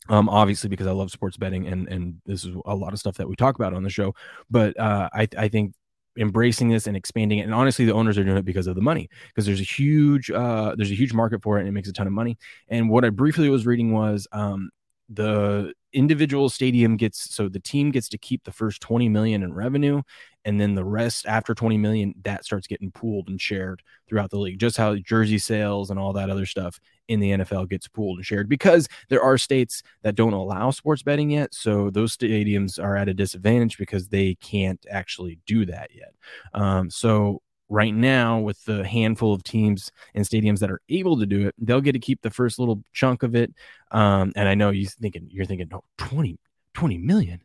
Um, 0.09 0.27
obviously 0.29 0.67
because 0.67 0.87
I 0.87 0.91
love 0.91 1.11
sports 1.11 1.37
betting 1.37 1.67
and 1.67 1.87
and 1.87 2.21
this 2.25 2.43
is 2.43 2.55
a 2.65 2.75
lot 2.75 2.91
of 2.91 2.99
stuff 2.99 3.15
that 3.17 3.29
we 3.29 3.35
talk 3.35 3.55
about 3.55 3.73
on 3.73 3.83
the 3.83 3.89
show. 3.89 4.13
But 4.49 4.77
uh, 4.79 5.09
I 5.13 5.27
I 5.37 5.47
think 5.47 5.73
embracing 6.17 6.69
this 6.69 6.87
and 6.87 6.97
expanding 6.97 7.39
it. 7.39 7.43
And 7.43 7.53
honestly, 7.53 7.85
the 7.85 7.93
owners 7.93 8.17
are 8.17 8.23
doing 8.23 8.37
it 8.37 8.45
because 8.45 8.67
of 8.67 8.75
the 8.75 8.81
money, 8.81 9.09
because 9.27 9.45
there's 9.45 9.61
a 9.61 9.63
huge 9.63 10.29
uh, 10.29 10.75
there's 10.75 10.91
a 10.91 10.95
huge 10.95 11.13
market 11.13 11.41
for 11.41 11.57
it 11.57 11.61
and 11.61 11.69
it 11.69 11.71
makes 11.71 11.87
a 11.89 11.93
ton 11.93 12.07
of 12.07 12.13
money. 12.13 12.37
And 12.67 12.89
what 12.89 13.05
I 13.05 13.09
briefly 13.09 13.49
was 13.49 13.65
reading 13.65 13.93
was 13.93 14.27
um, 14.31 14.71
the 15.13 15.73
individual 15.93 16.49
stadium 16.49 16.95
gets 16.95 17.35
so 17.35 17.49
the 17.49 17.59
team 17.59 17.91
gets 17.91 18.07
to 18.07 18.17
keep 18.17 18.43
the 18.45 18.51
first 18.51 18.81
20 18.81 19.09
million 19.09 19.43
in 19.43 19.53
revenue 19.53 20.01
and 20.45 20.59
then 20.59 20.73
the 20.73 20.83
rest 20.83 21.25
after 21.27 21.53
20 21.53 21.77
million 21.77 22.13
that 22.23 22.45
starts 22.45 22.67
getting 22.67 22.91
pooled 22.91 23.27
and 23.27 23.39
shared 23.39 23.83
throughout 24.07 24.31
the 24.31 24.39
league. 24.39 24.59
Just 24.59 24.77
how 24.77 24.95
jersey 24.95 25.37
sales 25.37 25.89
and 25.89 25.99
all 25.99 26.13
that 26.13 26.29
other 26.29 26.45
stuff 26.45 26.79
in 27.07 27.19
the 27.19 27.31
NFL 27.31 27.69
gets 27.69 27.87
pooled 27.87 28.17
and 28.17 28.25
shared 28.25 28.49
because 28.49 28.87
there 29.09 29.21
are 29.21 29.37
states 29.37 29.83
that 30.01 30.15
don't 30.15 30.33
allow 30.33 30.71
sports 30.71 31.03
betting 31.03 31.29
yet. 31.29 31.53
So 31.53 31.89
those 31.89 32.15
stadiums 32.15 32.81
are 32.83 32.95
at 32.95 33.09
a 33.09 33.13
disadvantage 33.13 33.77
because 33.77 34.07
they 34.07 34.35
can't 34.35 34.83
actually 34.89 35.39
do 35.45 35.65
that 35.65 35.89
yet. 35.93 36.13
Um, 36.53 36.89
so 36.89 37.41
right 37.71 37.95
now 37.95 38.37
with 38.37 38.63
the 38.65 38.85
handful 38.85 39.33
of 39.33 39.43
teams 39.43 39.91
and 40.13 40.25
stadiums 40.25 40.59
that 40.59 40.69
are 40.69 40.81
able 40.89 41.17
to 41.17 41.25
do 41.25 41.47
it 41.47 41.55
they'll 41.57 41.81
get 41.81 41.93
to 41.93 41.99
keep 41.99 42.21
the 42.21 42.29
first 42.29 42.59
little 42.59 42.83
chunk 42.91 43.23
of 43.23 43.35
it. 43.35 43.53
Um, 43.91 44.33
and 44.35 44.47
i 44.47 44.55
know 44.55 44.69
you 44.69 44.85
thinking 44.85 45.27
you're 45.31 45.45
thinking 45.45 45.69
oh 45.73 45.83
20 45.97 46.37
20 46.73 46.97
million? 46.97 47.41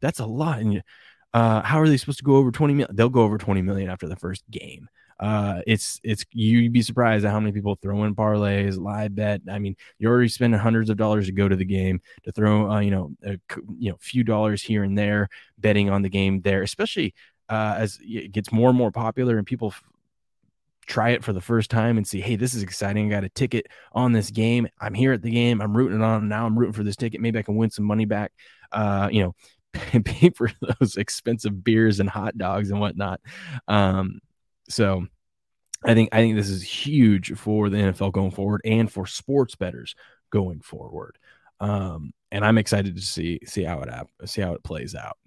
That's 0.00 0.20
a 0.20 0.26
lot. 0.26 0.60
And 0.60 0.82
uh, 1.34 1.62
how 1.62 1.80
are 1.80 1.88
they 1.88 1.96
supposed 1.96 2.18
to 2.18 2.24
go 2.24 2.36
over 2.36 2.50
20 2.50 2.74
million 2.74 2.94
they'll 2.96 3.08
go 3.08 3.22
over 3.22 3.38
20 3.38 3.62
million 3.62 3.88
after 3.88 4.08
the 4.08 4.16
first 4.16 4.42
game. 4.50 4.88
Uh, 5.20 5.60
it's 5.68 6.00
it's 6.02 6.24
you'd 6.32 6.72
be 6.72 6.82
surprised 6.82 7.24
at 7.24 7.30
how 7.30 7.38
many 7.38 7.52
people 7.52 7.76
throw 7.76 8.02
in 8.02 8.14
parlays, 8.14 8.76
live 8.76 9.14
bet. 9.14 9.40
I 9.48 9.60
mean, 9.60 9.76
you're 9.98 10.10
already 10.10 10.28
spending 10.28 10.58
hundreds 10.58 10.90
of 10.90 10.96
dollars 10.96 11.26
to 11.26 11.32
go 11.32 11.46
to 11.46 11.54
the 11.54 11.64
game 11.64 12.00
to 12.24 12.32
throw, 12.32 12.68
uh, 12.68 12.80
you 12.80 12.90
know, 12.90 13.12
a 13.24 13.38
you 13.78 13.90
know, 13.92 13.96
few 14.00 14.24
dollars 14.24 14.62
here 14.62 14.82
and 14.82 14.98
there 14.98 15.28
betting 15.58 15.90
on 15.90 16.02
the 16.02 16.08
game 16.08 16.40
there, 16.40 16.62
especially 16.62 17.14
uh, 17.52 17.74
as 17.76 17.98
it 18.00 18.32
gets 18.32 18.50
more 18.50 18.70
and 18.70 18.78
more 18.78 18.90
popular 18.90 19.36
and 19.36 19.46
people 19.46 19.68
f- 19.68 19.84
try 20.86 21.10
it 21.10 21.22
for 21.22 21.34
the 21.34 21.40
first 21.40 21.70
time 21.70 21.98
and 21.98 22.08
see, 22.08 22.22
hey, 22.22 22.34
this 22.34 22.54
is 22.54 22.62
exciting. 22.62 23.06
I 23.06 23.16
got 23.16 23.24
a 23.24 23.28
ticket 23.28 23.66
on 23.92 24.12
this 24.12 24.30
game. 24.30 24.68
I'm 24.80 24.94
here 24.94 25.12
at 25.12 25.20
the 25.20 25.30
game. 25.30 25.60
I'm 25.60 25.76
rooting 25.76 26.00
on. 26.00 26.30
Now 26.30 26.46
I'm 26.46 26.58
rooting 26.58 26.72
for 26.72 26.82
this 26.82 26.96
ticket. 26.96 27.20
Maybe 27.20 27.38
I 27.38 27.42
can 27.42 27.56
win 27.56 27.68
some 27.68 27.84
money 27.84 28.06
back. 28.06 28.32
Uh, 28.72 29.10
you 29.12 29.22
know, 29.22 29.34
pay 30.04 30.30
for 30.30 30.50
those 30.80 30.96
expensive 30.96 31.62
beers 31.62 32.00
and 32.00 32.08
hot 32.08 32.38
dogs 32.38 32.70
and 32.70 32.80
whatnot. 32.80 33.20
Um, 33.68 34.20
so 34.70 35.06
I 35.84 35.92
think 35.92 36.08
I 36.10 36.20
think 36.20 36.36
this 36.36 36.48
is 36.48 36.62
huge 36.62 37.36
for 37.36 37.68
the 37.68 37.76
NFL 37.76 38.12
going 38.12 38.30
forward 38.30 38.62
and 38.64 38.90
for 38.90 39.06
sports 39.06 39.56
bettors 39.56 39.94
going 40.30 40.62
forward. 40.62 41.18
Um, 41.60 42.14
and 42.30 42.46
I'm 42.46 42.56
excited 42.56 42.96
to 42.96 43.02
see 43.02 43.40
see 43.44 43.62
how 43.62 43.82
it 43.82 43.90
see 44.26 44.40
how 44.40 44.54
it 44.54 44.64
plays 44.64 44.94
out. 44.94 45.18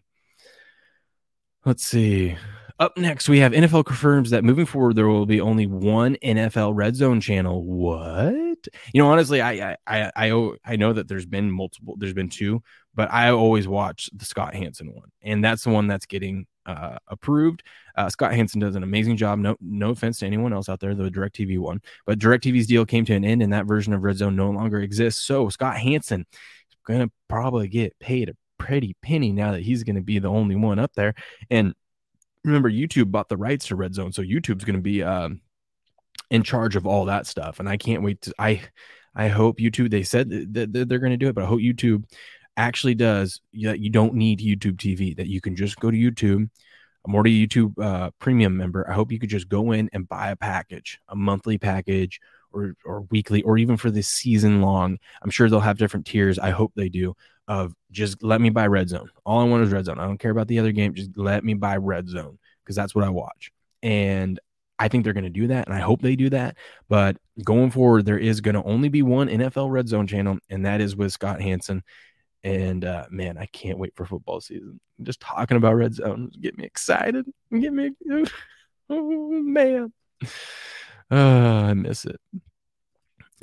Let's 1.66 1.84
see. 1.84 2.38
Up 2.78 2.96
next, 2.96 3.28
we 3.28 3.40
have 3.40 3.54
NFL 3.54 3.86
confirms 3.86 4.30
that 4.30 4.44
moving 4.44 4.68
forward 4.68 4.96
there 4.96 5.08
will 5.08 5.26
be 5.26 5.42
only 5.42 5.66
one 5.66 6.16
NFL 6.22 6.76
Red 6.76 6.96
Zone 6.96 7.20
channel. 7.20 7.64
What? 7.64 8.68
You 8.94 9.02
know, 9.02 9.08
honestly, 9.08 9.42
I 9.42 9.78
I 9.88 10.12
I 10.16 10.52
I 10.64 10.76
know 10.76 10.94
that 10.94 11.08
there's 11.08 11.26
been 11.26 11.50
multiple. 11.50 11.96
There's 11.98 12.14
been 12.14 12.30
two, 12.30 12.62
but 12.94 13.12
I 13.12 13.32
always 13.32 13.68
watch 13.68 14.10
the 14.14 14.26
Scott 14.26 14.54
Hanson 14.54 14.94
one, 14.94 15.10
and 15.24 15.44
that's 15.44 15.64
the 15.64 15.72
one 15.72 15.88
that's 15.88 16.06
getting 16.06 16.46
uh, 16.68 16.98
approved. 17.08 17.64
Uh, 17.96 18.10
Scott 18.10 18.34
Hanson 18.34 18.60
does 18.60 18.76
an 18.76 18.84
amazing 18.84 19.18
job. 19.18 19.40
No, 19.40 19.56
no 19.62 19.92
offense 19.92 20.20
to 20.20 20.28
anyone 20.28 20.54
else 20.54 20.70
out 20.70 20.82
there, 20.82 20.94
the 20.94 21.10
Directv 21.10 21.58
one, 21.58 21.82
but 22.06 22.20
Directv's 22.20 22.68
deal 22.68 22.86
came 22.86 23.06
to 23.06 23.14
an 23.14 23.26
end, 23.26 23.42
and 23.42 23.54
that 23.54 23.66
version 23.66 23.94
of 23.94 24.04
Red 24.04 24.18
Zone 24.18 24.36
no 24.36 24.52
longer 24.52 24.82
exists. 24.82 25.24
So 25.24 25.50
Scott 25.50 25.78
Hanson 25.78 26.26
is 26.32 26.78
going 26.86 27.00
to 27.08 27.12
probably 27.30 27.70
get 27.70 27.98
paid 28.00 28.30
a 28.30 28.36
pretty 28.58 28.96
penny 29.02 29.32
now 29.32 29.52
that 29.52 29.62
he's 29.62 29.84
going 29.84 29.96
to 29.96 30.02
be 30.02 30.20
the 30.20 30.30
only 30.30 30.56
one 30.56 30.80
up 30.80 30.94
there. 30.94 31.14
And 31.50 31.74
remember, 32.44 32.70
YouTube 32.70 33.12
bought 33.12 33.30
the 33.30 33.38
rights 33.38 33.68
to 33.68 33.76
Red 33.76 33.94
Zone, 33.94 34.12
so 34.12 34.22
YouTube's 34.22 34.64
going 34.64 34.76
to 34.76 34.82
be 34.82 35.04
um, 35.04 35.42
in 36.30 36.44
charge 36.44 36.76
of 36.76 36.86
all 36.86 37.06
that 37.06 37.28
stuff. 37.28 37.60
And 37.60 37.68
I 37.68 37.78
can't 37.78 38.04
wait 38.04 38.22
to. 38.22 38.34
I 38.40 38.62
I 39.16 39.28
hope 39.28 39.60
YouTube. 39.60 39.92
They 39.92 40.04
said 40.04 40.30
that 40.54 40.74
they're 40.74 41.00
going 41.00 41.12
to 41.12 41.18
do 41.18 41.28
it, 41.28 41.36
but 41.36 41.44
I 41.44 41.48
hope 41.48 41.60
YouTube 41.60 42.06
actually 42.58 42.96
does. 42.96 43.42
That 43.54 43.80
you 43.80 43.90
don't 43.90 44.14
need 44.14 44.40
YouTube 44.40 44.78
TV. 44.78 45.16
That 45.16 45.28
you 45.28 45.42
can 45.42 45.56
just 45.56 45.80
go 45.80 45.92
to 45.92 45.98
YouTube. 45.98 46.50
I'm 47.06 47.14
already 47.14 47.44
a 47.44 47.48
YouTube 47.48 47.80
uh, 47.80 48.10
premium 48.20 48.58
member. 48.58 48.90
I 48.90 48.94
hope 48.94 49.12
you 49.12 49.20
could 49.20 49.30
just 49.30 49.48
go 49.48 49.72
in 49.72 49.90
and 49.94 50.10
buy 50.10 50.32
a 50.32 50.36
package, 50.36 51.00
a 51.08 51.16
monthly 51.16 51.58
package, 51.58 52.20
or 52.52 52.76
or 52.86 53.02
weekly, 53.12 53.44
or 53.44 53.58
even 53.58 53.78
for 53.78 53.92
the 53.92 54.02
season 54.04 54.62
long. 54.62 54.98
I'm 55.22 55.30
sure 55.30 55.50
they'll 55.50 55.60
have 55.60 55.78
different 55.78 56.06
tiers. 56.06 56.40
I 56.40 56.50
hope 56.50 56.74
they 56.76 56.90
do 56.90 57.16
of 57.48 57.74
just 57.92 58.24
let 58.24 58.42
me 58.42 58.50
buy 58.50 58.68
red 58.68 58.90
zone. 58.90 59.10
All 59.26 59.40
I 59.40 59.44
want 59.44 59.64
is 59.64 59.72
red 59.72 59.86
zone. 59.86 60.00
I 60.00 60.06
don't 60.06 60.18
care 60.18 60.32
about 60.32 60.48
the 60.48 60.60
other 60.60 60.72
game. 60.72 60.94
Just 60.94 61.18
let 61.18 61.44
me 61.44 61.54
buy 61.54 61.78
red 61.78 62.08
zone 62.08 62.40
because 62.64 62.76
that's 62.76 62.96
what 62.96 63.04
I 63.04 63.10
watch. 63.10 63.52
And 63.84 64.40
I 64.78 64.88
think 64.88 65.04
they're 65.04 65.14
going 65.14 65.26
to 65.26 65.30
do 65.30 65.48
that. 65.48 65.68
And 65.68 65.76
I 65.76 65.80
hope 65.80 66.02
they 66.02 66.16
do 66.16 66.30
that. 66.32 66.58
But 66.90 67.18
going 67.44 67.72
forward, 67.72 68.06
there 68.06 68.18
is 68.18 68.42
going 68.42 68.56
to 68.56 68.64
only 68.64 68.90
be 68.90 69.04
one 69.04 69.30
NFL 69.30 69.72
red 69.72 69.88
zone 69.88 70.08
channel, 70.08 70.38
and 70.50 70.66
that 70.66 70.82
is 70.82 70.96
with 70.96 71.14
Scott 71.14 71.42
Hanson. 71.42 71.84
And 72.44 72.86
uh, 72.86 73.06
man, 73.10 73.38
I 73.38 73.48
can't 73.48 73.80
wait 73.80 73.94
for 73.96 74.06
football 74.06 74.42
season. 74.42 74.80
Just 75.02 75.20
talking 75.20 75.58
about 75.58 75.76
red 75.76 75.94
zone 75.94 76.32
get 76.40 76.58
me 76.58 76.64
excited. 76.64 77.26
Get 77.52 77.74
me, 77.74 77.92
oh 78.90 79.30
man, 79.32 79.92
uh, 81.12 81.16
I 81.16 81.74
miss 81.74 82.06
it. 82.06 82.20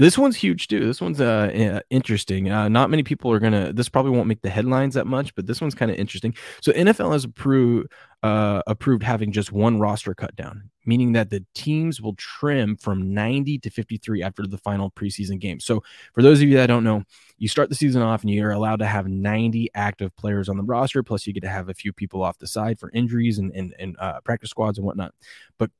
This 0.02 0.18
one's 0.18 0.34
huge 0.34 0.66
too. 0.66 0.84
This 0.84 1.00
one's 1.00 1.20
uh, 1.20 1.80
interesting. 1.88 2.50
Uh, 2.50 2.68
not 2.68 2.90
many 2.90 3.04
people 3.04 3.30
are 3.30 3.38
gonna. 3.38 3.72
This 3.72 3.88
probably 3.88 4.10
won't 4.10 4.26
make 4.26 4.42
the 4.42 4.50
headlines 4.50 4.94
that 4.94 5.06
much, 5.06 5.32
but 5.36 5.46
this 5.46 5.60
one's 5.60 5.76
kind 5.76 5.92
of 5.92 5.96
interesting. 5.96 6.34
So 6.60 6.72
NFL 6.72 7.12
has 7.12 7.22
approved 7.22 7.86
uh, 8.24 8.62
approved 8.66 9.04
having 9.04 9.30
just 9.30 9.52
one 9.52 9.78
roster 9.78 10.12
cut 10.12 10.34
down, 10.34 10.70
meaning 10.86 11.12
that 11.12 11.30
the 11.30 11.46
teams 11.54 12.00
will 12.00 12.16
trim 12.16 12.76
from 12.76 13.14
90 13.14 13.58
to 13.60 13.70
53 13.70 14.24
after 14.24 14.44
the 14.44 14.58
final 14.58 14.90
preseason 14.90 15.38
game. 15.38 15.60
So 15.60 15.84
for 16.14 16.20
those 16.20 16.42
of 16.42 16.48
you 16.48 16.56
that 16.56 16.66
don't 16.66 16.82
know, 16.82 17.04
you 17.38 17.46
start 17.46 17.68
the 17.68 17.76
season 17.76 18.02
off 18.02 18.22
and 18.22 18.30
you're 18.32 18.50
allowed 18.50 18.80
to 18.80 18.86
have 18.86 19.06
90 19.06 19.68
active 19.76 20.16
players 20.16 20.48
on 20.48 20.56
the 20.56 20.64
roster, 20.64 21.04
plus 21.04 21.28
you 21.28 21.32
get 21.32 21.44
to 21.44 21.48
have 21.48 21.68
a 21.68 21.74
few 21.74 21.92
people 21.92 22.24
off 22.24 22.38
the 22.38 22.48
side 22.48 22.80
for 22.80 22.90
injuries 22.92 23.38
and 23.38 23.52
and, 23.54 23.72
and 23.78 23.96
uh, 24.00 24.20
practice 24.24 24.50
squads 24.50 24.78
and 24.78 24.84
whatnot. 24.84 25.14
But 25.58 25.70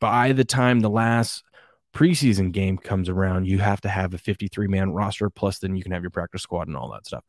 by 0.00 0.32
the 0.32 0.44
time 0.44 0.80
the 0.80 0.90
last 0.90 1.44
preseason 1.94 2.52
game 2.52 2.78
comes 2.78 3.08
around, 3.08 3.46
you 3.46 3.58
have 3.58 3.80
to 3.82 3.88
have 3.88 4.14
a 4.14 4.18
53 4.18 4.68
man 4.68 4.92
roster, 4.92 5.30
plus 5.30 5.58
then 5.58 5.76
you 5.76 5.82
can 5.82 5.92
have 5.92 6.02
your 6.02 6.10
practice 6.10 6.42
squad 6.42 6.68
and 6.68 6.76
all 6.76 6.90
that 6.92 7.06
stuff. 7.06 7.24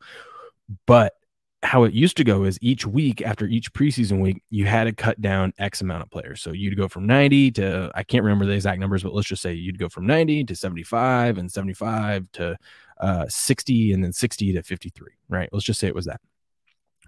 But 0.86 1.14
how 1.62 1.84
it 1.84 1.92
used 1.92 2.16
to 2.16 2.24
go 2.24 2.42
is 2.44 2.58
each 2.60 2.86
week 2.86 3.22
after 3.22 3.46
each 3.46 3.72
preseason 3.72 4.20
week, 4.20 4.42
you 4.50 4.66
had 4.66 4.84
to 4.84 4.92
cut 4.92 5.20
down 5.20 5.52
X 5.58 5.80
amount 5.80 6.02
of 6.02 6.10
players. 6.10 6.42
So 6.42 6.50
you'd 6.50 6.76
go 6.76 6.88
from 6.88 7.06
90 7.06 7.52
to, 7.52 7.90
I 7.94 8.02
can't 8.02 8.24
remember 8.24 8.46
the 8.46 8.52
exact 8.52 8.80
numbers, 8.80 9.04
but 9.04 9.14
let's 9.14 9.28
just 9.28 9.42
say 9.42 9.52
you'd 9.52 9.78
go 9.78 9.88
from 9.88 10.06
90 10.06 10.44
to 10.44 10.56
75 10.56 11.38
and 11.38 11.50
75 11.50 12.26
to 12.32 12.56
uh, 13.00 13.26
60 13.28 13.92
and 13.92 14.02
then 14.02 14.12
60 14.12 14.52
to 14.54 14.62
53, 14.62 15.12
right? 15.28 15.48
Let's 15.52 15.64
just 15.64 15.78
say 15.78 15.86
it 15.86 15.94
was 15.94 16.06
that. 16.06 16.20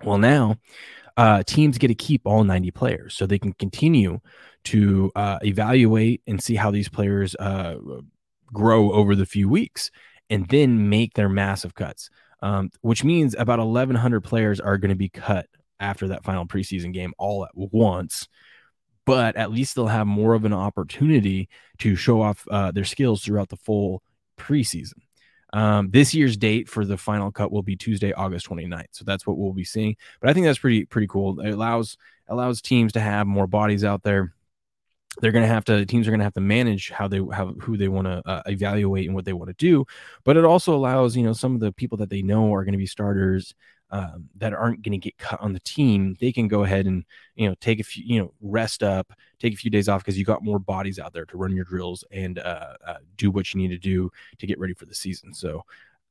Well, 0.03 0.19
now 0.19 0.57
uh, 1.17 1.43
teams 1.45 1.79
get 1.79 1.89
to 1.89 1.95
keep 1.95 2.23
all 2.25 2.45
90 2.45 2.71
players 2.73 3.15
so 3.15 3.27
they 3.27 3.39
can 3.39 3.53
continue 3.53 4.21
to 4.65 5.13
uh, 5.15 5.39
evaluate 5.43 6.23
and 6.27 6.43
see 6.43 6.55
how 6.55 6.71
these 6.71 6.89
players 6.89 7.35
uh, 7.37 7.77
grow 8.47 8.93
over 8.93 9.15
the 9.15 9.27
few 9.27 9.49
weeks 9.49 9.91
and 10.31 10.49
then 10.49 10.89
make 10.89 11.15
their 11.15 11.29
massive 11.29 11.75
cuts, 11.75 12.11
um, 12.43 12.71
which 12.81 13.05
means 13.05 13.35
about 13.39 13.59
1,100 13.59 14.23
players 14.23 14.61
are 14.61 14.79
going 14.79 14.89
to 14.89 14.97
be 14.97 15.09
cut 15.09 15.47
after 15.81 16.09
that 16.09 16.25
final 16.25 16.47
preseason 16.47 16.93
game 16.93 17.13
all 17.19 17.45
at 17.45 17.51
once. 17.55 18.27
But 19.07 19.37
at 19.37 19.53
least 19.53 19.75
they'll 19.75 19.87
have 19.89 20.07
more 20.07 20.33
of 20.33 20.47
an 20.47 20.55
opportunity 20.55 21.51
to 21.79 21.95
show 21.95 22.23
off 22.23 22.47
uh, 22.51 22.71
their 22.71 22.85
skills 22.85 23.23
throughout 23.23 23.51
the 23.51 23.57
full 23.57 24.03
preseason. 24.39 24.95
Um, 25.55 25.91
this 25.91 26.13
year's 26.13 26.37
date 26.37 26.69
for 26.69 26.85
the 26.85 26.97
final 26.97 27.31
cut 27.31 27.53
will 27.53 27.63
be 27.63 27.77
Tuesday, 27.77 28.13
August 28.13 28.49
29th. 28.49 28.87
So 28.91 29.05
that's 29.05 29.25
what 29.25 29.39
we'll 29.39 29.53
be 29.53 29.65
seeing. 29.65 29.97
But 30.21 30.29
I 30.29 30.33
think 30.33 30.47
that's 30.47 30.59
pretty 30.59 30.85
pretty 30.85 31.07
cool. 31.07 31.41
It 31.41 31.51
allows 31.51 31.97
allows 32.29 32.61
teams 32.61 32.93
to 32.95 33.01
have 33.01 33.27
more 33.27 33.47
bodies 33.47 33.85
out 33.85 34.03
there 34.03 34.35
they're 35.21 35.33
going 35.33 35.45
to 35.45 35.49
have 35.53 35.65
to 35.65 35.87
teams 35.87 36.09
are 36.09 36.11
going 36.11 36.21
to 36.21 36.25
have 36.25 36.35
to 36.35 36.41
manage 36.41 36.91
how 36.91 37.07
they 37.07 37.21
have 37.33 37.55
who 37.61 37.77
they 37.77 37.89
want 37.89 38.07
to 38.07 38.23
uh, 38.27 38.43
evaluate 38.47 39.07
and 39.07 39.15
what 39.15 39.25
they 39.25 39.33
want 39.33 39.49
to 39.49 39.55
do 39.55 39.85
but 40.25 40.37
it 40.37 40.45
also 40.45 40.75
allows 40.75 41.17
you 41.17 41.23
know 41.23 41.33
some 41.33 41.55
of 41.55 41.61
the 41.61 41.73
people 41.73 41.99
that 41.99 42.11
they 42.11 42.23
know 42.23 42.53
are 42.53 42.65
going 42.65 42.73
to 42.73 42.79
be 42.79 42.87
starters 42.87 43.55
um, 43.91 44.29
that 44.37 44.53
aren't 44.53 44.83
going 44.83 44.93
to 44.93 44.99
get 44.99 45.17
cut 45.19 45.41
on 45.41 45.53
the 45.53 45.61
team 45.61 46.17
they 46.21 46.33
can 46.33 46.49
go 46.49 46.65
ahead 46.65 46.87
and 46.87 47.05
you 47.37 47.49
know 47.49 47.55
take 47.61 47.81
a 47.81 47.85
few 47.85 48.05
you 48.05 48.21
know 48.21 48.33
rest 48.41 48.83
up 48.83 49.13
take 49.39 49.53
a 49.53 49.57
few 49.57 49.71
days 49.71 49.89
off 49.89 50.03
because 50.03 50.19
you 50.19 50.25
got 50.25 50.43
more 50.43 50.59
bodies 50.59 50.99
out 50.99 51.13
there 51.13 51.27
to 51.27 51.37
run 51.37 51.55
your 51.55 51.65
drills 51.65 52.05
and 52.11 52.39
uh, 52.39 52.75
uh, 52.87 52.95
do 53.17 53.31
what 53.31 53.53
you 53.53 53.61
need 53.61 53.69
to 53.69 53.79
do 53.79 54.11
to 54.39 54.47
get 54.47 54.59
ready 54.59 54.75
for 54.75 54.87
the 54.87 54.95
season 54.95 55.33
so 55.33 55.65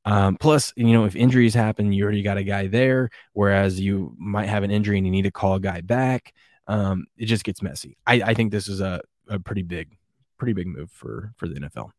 um, 0.06 0.36
plus, 0.36 0.70
you 0.76 0.92
know, 0.92 1.06
if 1.06 1.16
injuries 1.16 1.54
happen, 1.54 1.90
you 1.90 2.04
already 2.04 2.20
got 2.20 2.36
a 2.36 2.44
guy 2.44 2.66
there. 2.66 3.08
Whereas 3.32 3.80
you 3.80 4.14
might 4.18 4.50
have 4.50 4.62
an 4.62 4.70
injury 4.70 4.98
and 4.98 5.06
you 5.06 5.10
need 5.10 5.22
to 5.22 5.30
call 5.30 5.54
a 5.54 5.60
guy 5.60 5.80
back 5.80 6.34
um, 6.66 7.06
it 7.16 7.26
just 7.26 7.44
gets 7.44 7.62
messy. 7.62 7.96
I, 8.06 8.14
I 8.14 8.34
think 8.34 8.50
this 8.50 8.68
is 8.68 8.80
a, 8.80 9.00
a 9.28 9.38
pretty 9.38 9.62
big, 9.62 9.96
pretty 10.38 10.52
big 10.52 10.66
move 10.66 10.90
for 10.90 11.32
for 11.36 11.48
the 11.48 11.54
NFL. 11.54 11.90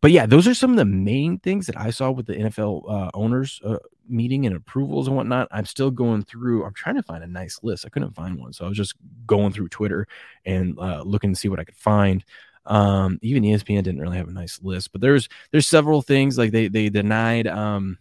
but 0.00 0.10
yeah, 0.10 0.26
those 0.26 0.46
are 0.46 0.54
some 0.54 0.70
of 0.70 0.76
the 0.76 0.84
main 0.84 1.38
things 1.38 1.66
that 1.66 1.76
I 1.76 1.90
saw 1.90 2.10
with 2.10 2.26
the 2.26 2.34
NFL 2.34 2.90
uh, 2.90 3.10
owners 3.14 3.60
uh, 3.64 3.78
meeting 4.08 4.46
and 4.46 4.56
approvals 4.56 5.06
and 5.06 5.16
whatnot. 5.16 5.48
I'm 5.50 5.66
still 5.66 5.90
going 5.90 6.24
through. 6.24 6.64
I'm 6.64 6.74
trying 6.74 6.96
to 6.96 7.02
find 7.02 7.22
a 7.24 7.28
nice 7.28 7.60
list. 7.62 7.84
I 7.86 7.88
couldn't 7.88 8.14
find 8.14 8.38
one, 8.38 8.52
so 8.52 8.64
I 8.64 8.68
was 8.68 8.76
just 8.76 8.94
going 9.26 9.52
through 9.52 9.68
Twitter 9.68 10.06
and 10.44 10.78
uh, 10.78 11.02
looking 11.04 11.32
to 11.32 11.38
see 11.38 11.48
what 11.48 11.60
I 11.60 11.64
could 11.64 11.76
find. 11.76 12.24
Um, 12.64 13.18
even 13.22 13.42
ESPN 13.42 13.82
didn't 13.82 14.00
really 14.00 14.16
have 14.16 14.28
a 14.28 14.32
nice 14.32 14.60
list, 14.62 14.92
but 14.92 15.00
there's 15.00 15.28
there's 15.50 15.66
several 15.66 16.02
things 16.02 16.38
like 16.38 16.52
they 16.52 16.68
they 16.68 16.88
denied 16.88 17.46
um 17.46 17.98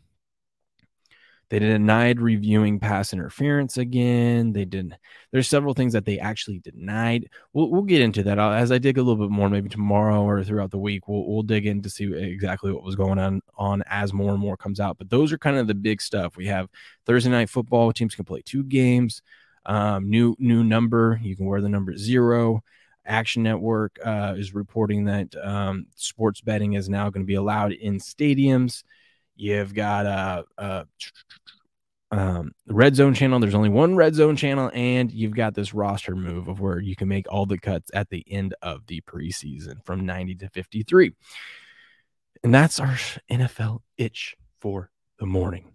they 1.51 1.59
denied 1.59 2.21
reviewing 2.21 2.79
pass 2.79 3.11
interference 3.11 3.75
again. 3.75 4.53
They 4.53 4.63
didn't. 4.63 4.93
There's 5.33 5.49
several 5.49 5.73
things 5.73 5.91
that 5.91 6.05
they 6.05 6.17
actually 6.17 6.59
denied. 6.59 7.29
We'll, 7.51 7.69
we'll 7.69 7.81
get 7.81 7.99
into 7.99 8.23
that 8.23 8.39
I'll, 8.39 8.53
as 8.53 8.71
I 8.71 8.77
dig 8.77 8.97
a 8.97 9.03
little 9.03 9.21
bit 9.21 9.33
more, 9.33 9.49
maybe 9.49 9.67
tomorrow 9.67 10.21
or 10.23 10.45
throughout 10.45 10.71
the 10.71 10.77
week. 10.77 11.09
We'll, 11.09 11.27
we'll 11.27 11.43
dig 11.43 11.65
in 11.65 11.81
to 11.81 11.89
see 11.89 12.13
exactly 12.13 12.71
what 12.71 12.83
was 12.83 12.95
going 12.95 13.19
on 13.19 13.41
on 13.57 13.83
as 13.87 14.13
more 14.13 14.31
and 14.31 14.39
more 14.39 14.55
comes 14.55 14.79
out. 14.79 14.97
But 14.97 15.09
those 15.09 15.33
are 15.33 15.37
kind 15.37 15.57
of 15.57 15.67
the 15.67 15.73
big 15.75 16.01
stuff. 16.01 16.37
We 16.37 16.47
have 16.47 16.69
Thursday 17.05 17.29
night 17.29 17.49
football. 17.49 17.91
Teams 17.91 18.15
can 18.15 18.23
play 18.23 18.41
two 18.45 18.63
games. 18.63 19.21
Um, 19.65 20.09
new 20.09 20.37
new 20.39 20.63
number. 20.63 21.19
You 21.21 21.35
can 21.35 21.47
wear 21.47 21.59
the 21.59 21.67
number 21.67 21.97
zero. 21.97 22.63
Action 23.05 23.43
Network 23.43 23.99
uh, 24.05 24.35
is 24.37 24.55
reporting 24.55 25.03
that 25.05 25.35
um, 25.35 25.87
sports 25.97 26.39
betting 26.39 26.73
is 26.73 26.87
now 26.87 27.09
going 27.09 27.23
to 27.23 27.27
be 27.27 27.35
allowed 27.35 27.73
in 27.73 27.99
stadiums. 27.99 28.83
You've 29.35 29.73
got 29.73 30.05
a, 30.05 30.45
a 30.57 30.85
um, 32.11 32.51
red 32.67 32.95
zone 32.95 33.13
channel. 33.13 33.39
There's 33.39 33.55
only 33.55 33.69
one 33.69 33.95
red 33.95 34.15
zone 34.15 34.35
channel, 34.35 34.69
and 34.73 35.11
you've 35.11 35.35
got 35.35 35.55
this 35.55 35.73
roster 35.73 36.15
move 36.15 36.47
of 36.47 36.59
where 36.59 36.79
you 36.79 36.95
can 36.95 37.07
make 37.07 37.31
all 37.31 37.45
the 37.45 37.57
cuts 37.57 37.89
at 37.93 38.09
the 38.09 38.25
end 38.29 38.53
of 38.61 38.85
the 38.87 39.01
preseason 39.01 39.83
from 39.85 40.05
90 40.05 40.35
to 40.35 40.49
53. 40.49 41.13
And 42.43 42.53
that's 42.53 42.79
our 42.79 42.97
NFL 43.29 43.79
itch 43.97 44.35
for 44.59 44.89
the 45.19 45.25
morning. 45.25 45.71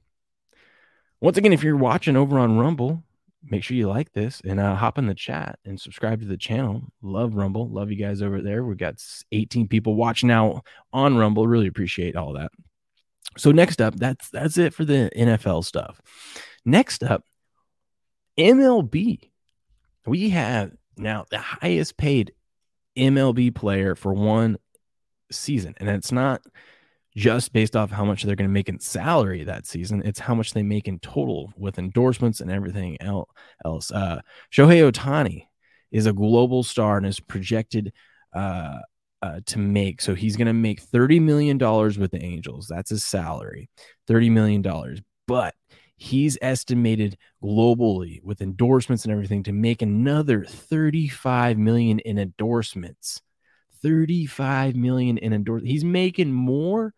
Once 1.21 1.39
again, 1.39 1.53
if 1.53 1.63
you're 1.63 1.77
watching 1.77 2.17
over 2.17 2.39
on 2.39 2.59
Rumble, 2.59 3.03
make 3.43 3.63
sure 3.63 3.77
you 3.77 3.89
like 3.89 4.13
this 4.13 4.43
and 4.45 4.61
uh, 4.61 4.75
hop 4.75 4.99
in 4.99 5.07
the 5.07 5.15
chat 5.15 5.59
and 5.65 5.81
subscribe 5.81 6.21
to 6.21 6.27
the 6.27 6.37
channel. 6.37 6.83
Love 7.01 7.35
Rumble. 7.35 7.69
Love 7.69 7.91
you 7.91 7.97
guys 7.97 8.21
over 8.21 8.43
there. 8.43 8.65
We've 8.65 8.77
got 8.77 9.03
18 9.33 9.69
people 9.69 9.95
watching 9.95 10.29
now 10.29 10.63
on 10.93 11.17
Rumble. 11.17 11.47
Really 11.47 11.69
appreciate 11.69 12.17
all 12.17 12.35
that. 12.35 12.51
So 13.37 13.50
next 13.52 13.80
up, 13.80 13.97
that's 13.97 14.30
that's 14.30 14.59
it 14.59 14.75
for 14.75 14.85
the 14.85 15.11
NFL 15.16 15.64
stuff. 15.64 16.00
Next 16.64 17.02
up, 17.02 17.25
MLB. 18.38 19.30
We 20.06 20.30
have 20.30 20.73
now 20.97 21.26
the 21.30 21.38
highest 21.38 21.97
paid 21.97 22.33
MLB 22.97 23.54
player 23.54 23.95
for 23.95 24.12
one 24.12 24.56
season, 25.30 25.75
and 25.78 25.88
it's 25.88 26.12
not 26.12 26.42
just 27.16 27.52
based 27.52 27.75
off 27.75 27.90
how 27.90 28.04
much 28.04 28.23
they're 28.23 28.37
going 28.37 28.49
to 28.49 28.52
make 28.52 28.68
in 28.68 28.78
salary 28.78 29.45
that 29.45 29.66
season. 29.66 30.02
It's 30.04 30.21
how 30.21 30.35
much 30.35 30.52
they 30.52 30.62
make 30.62 30.87
in 30.87 30.99
total 30.99 31.52
with 31.56 31.78
endorsements 31.78 32.40
and 32.40 32.50
everything 32.50 32.99
else. 33.00 33.90
Uh, 33.90 34.21
Shohei 34.52 34.90
Ohtani 34.90 35.47
is 35.90 36.04
a 36.06 36.12
global 36.12 36.62
star 36.62 36.99
and 36.99 37.06
is 37.06 37.18
projected 37.18 37.92
uh, 38.35 38.78
uh, 39.26 39.40
to 39.47 39.59
make. 39.59 40.00
So 40.00 40.14
he's 40.14 40.37
going 40.37 40.47
to 40.47 40.52
make 40.52 40.83
$30 40.83 41.21
million 41.21 41.59
with 41.59 42.11
the 42.11 42.23
Angels. 42.23 42.66
That's 42.68 42.90
his 42.90 43.04
salary, 43.04 43.68
$30 44.09 44.30
million. 44.30 44.62
But 45.26 45.54
he's 45.97 46.38
estimated 46.42 47.16
globally 47.42 48.23
with 48.23 48.40
endorsements 48.40 49.04
and 49.04 49.12
everything 49.12 49.42
to 49.45 49.52
make 49.52 49.83
another 49.83 50.45
35 50.45 51.59
million 51.59 51.99
in 52.00 52.18
endorsements 52.18 53.23
35 53.83 54.76
million 54.76 55.16
in 55.16 55.33
endorsements 55.33 55.73
he's 55.73 55.85
making 55.85 56.30
more 56.30 56.92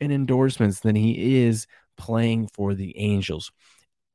in 0.00 0.10
endorsements 0.10 0.80
than 0.80 0.94
he 0.94 1.38
is 1.44 1.66
playing 1.96 2.46
for 2.52 2.74
the 2.74 2.94
angels 2.98 3.52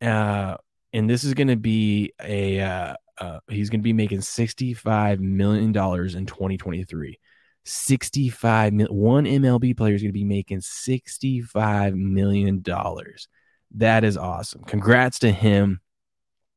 uh 0.04 0.56
and 0.94 1.10
this 1.10 1.24
is 1.24 1.34
going 1.34 1.48
to 1.48 1.56
be 1.56 2.14
a 2.24 2.60
uh, 2.60 2.96
uh, 3.18 3.40
he's 3.50 3.70
going 3.70 3.80
to 3.80 3.84
be 3.84 3.94
making 3.94 4.22
65 4.22 5.20
million 5.20 5.72
dollars 5.72 6.14
in 6.14 6.28
2023 6.28 7.18
65 7.66 8.74
million 8.74 8.96
one 8.96 9.26
mlb 9.26 9.76
player 9.76 9.96
is 9.96 10.02
going 10.02 10.10
to 10.10 10.14
be 10.14 10.24
making 10.24 10.62
65 10.62 11.96
million 11.96 12.62
dollars. 12.62 13.28
That 13.72 14.04
is 14.04 14.18
awesome. 14.18 14.64
Congrats 14.64 15.20
to 15.20 15.32
him. 15.32 15.82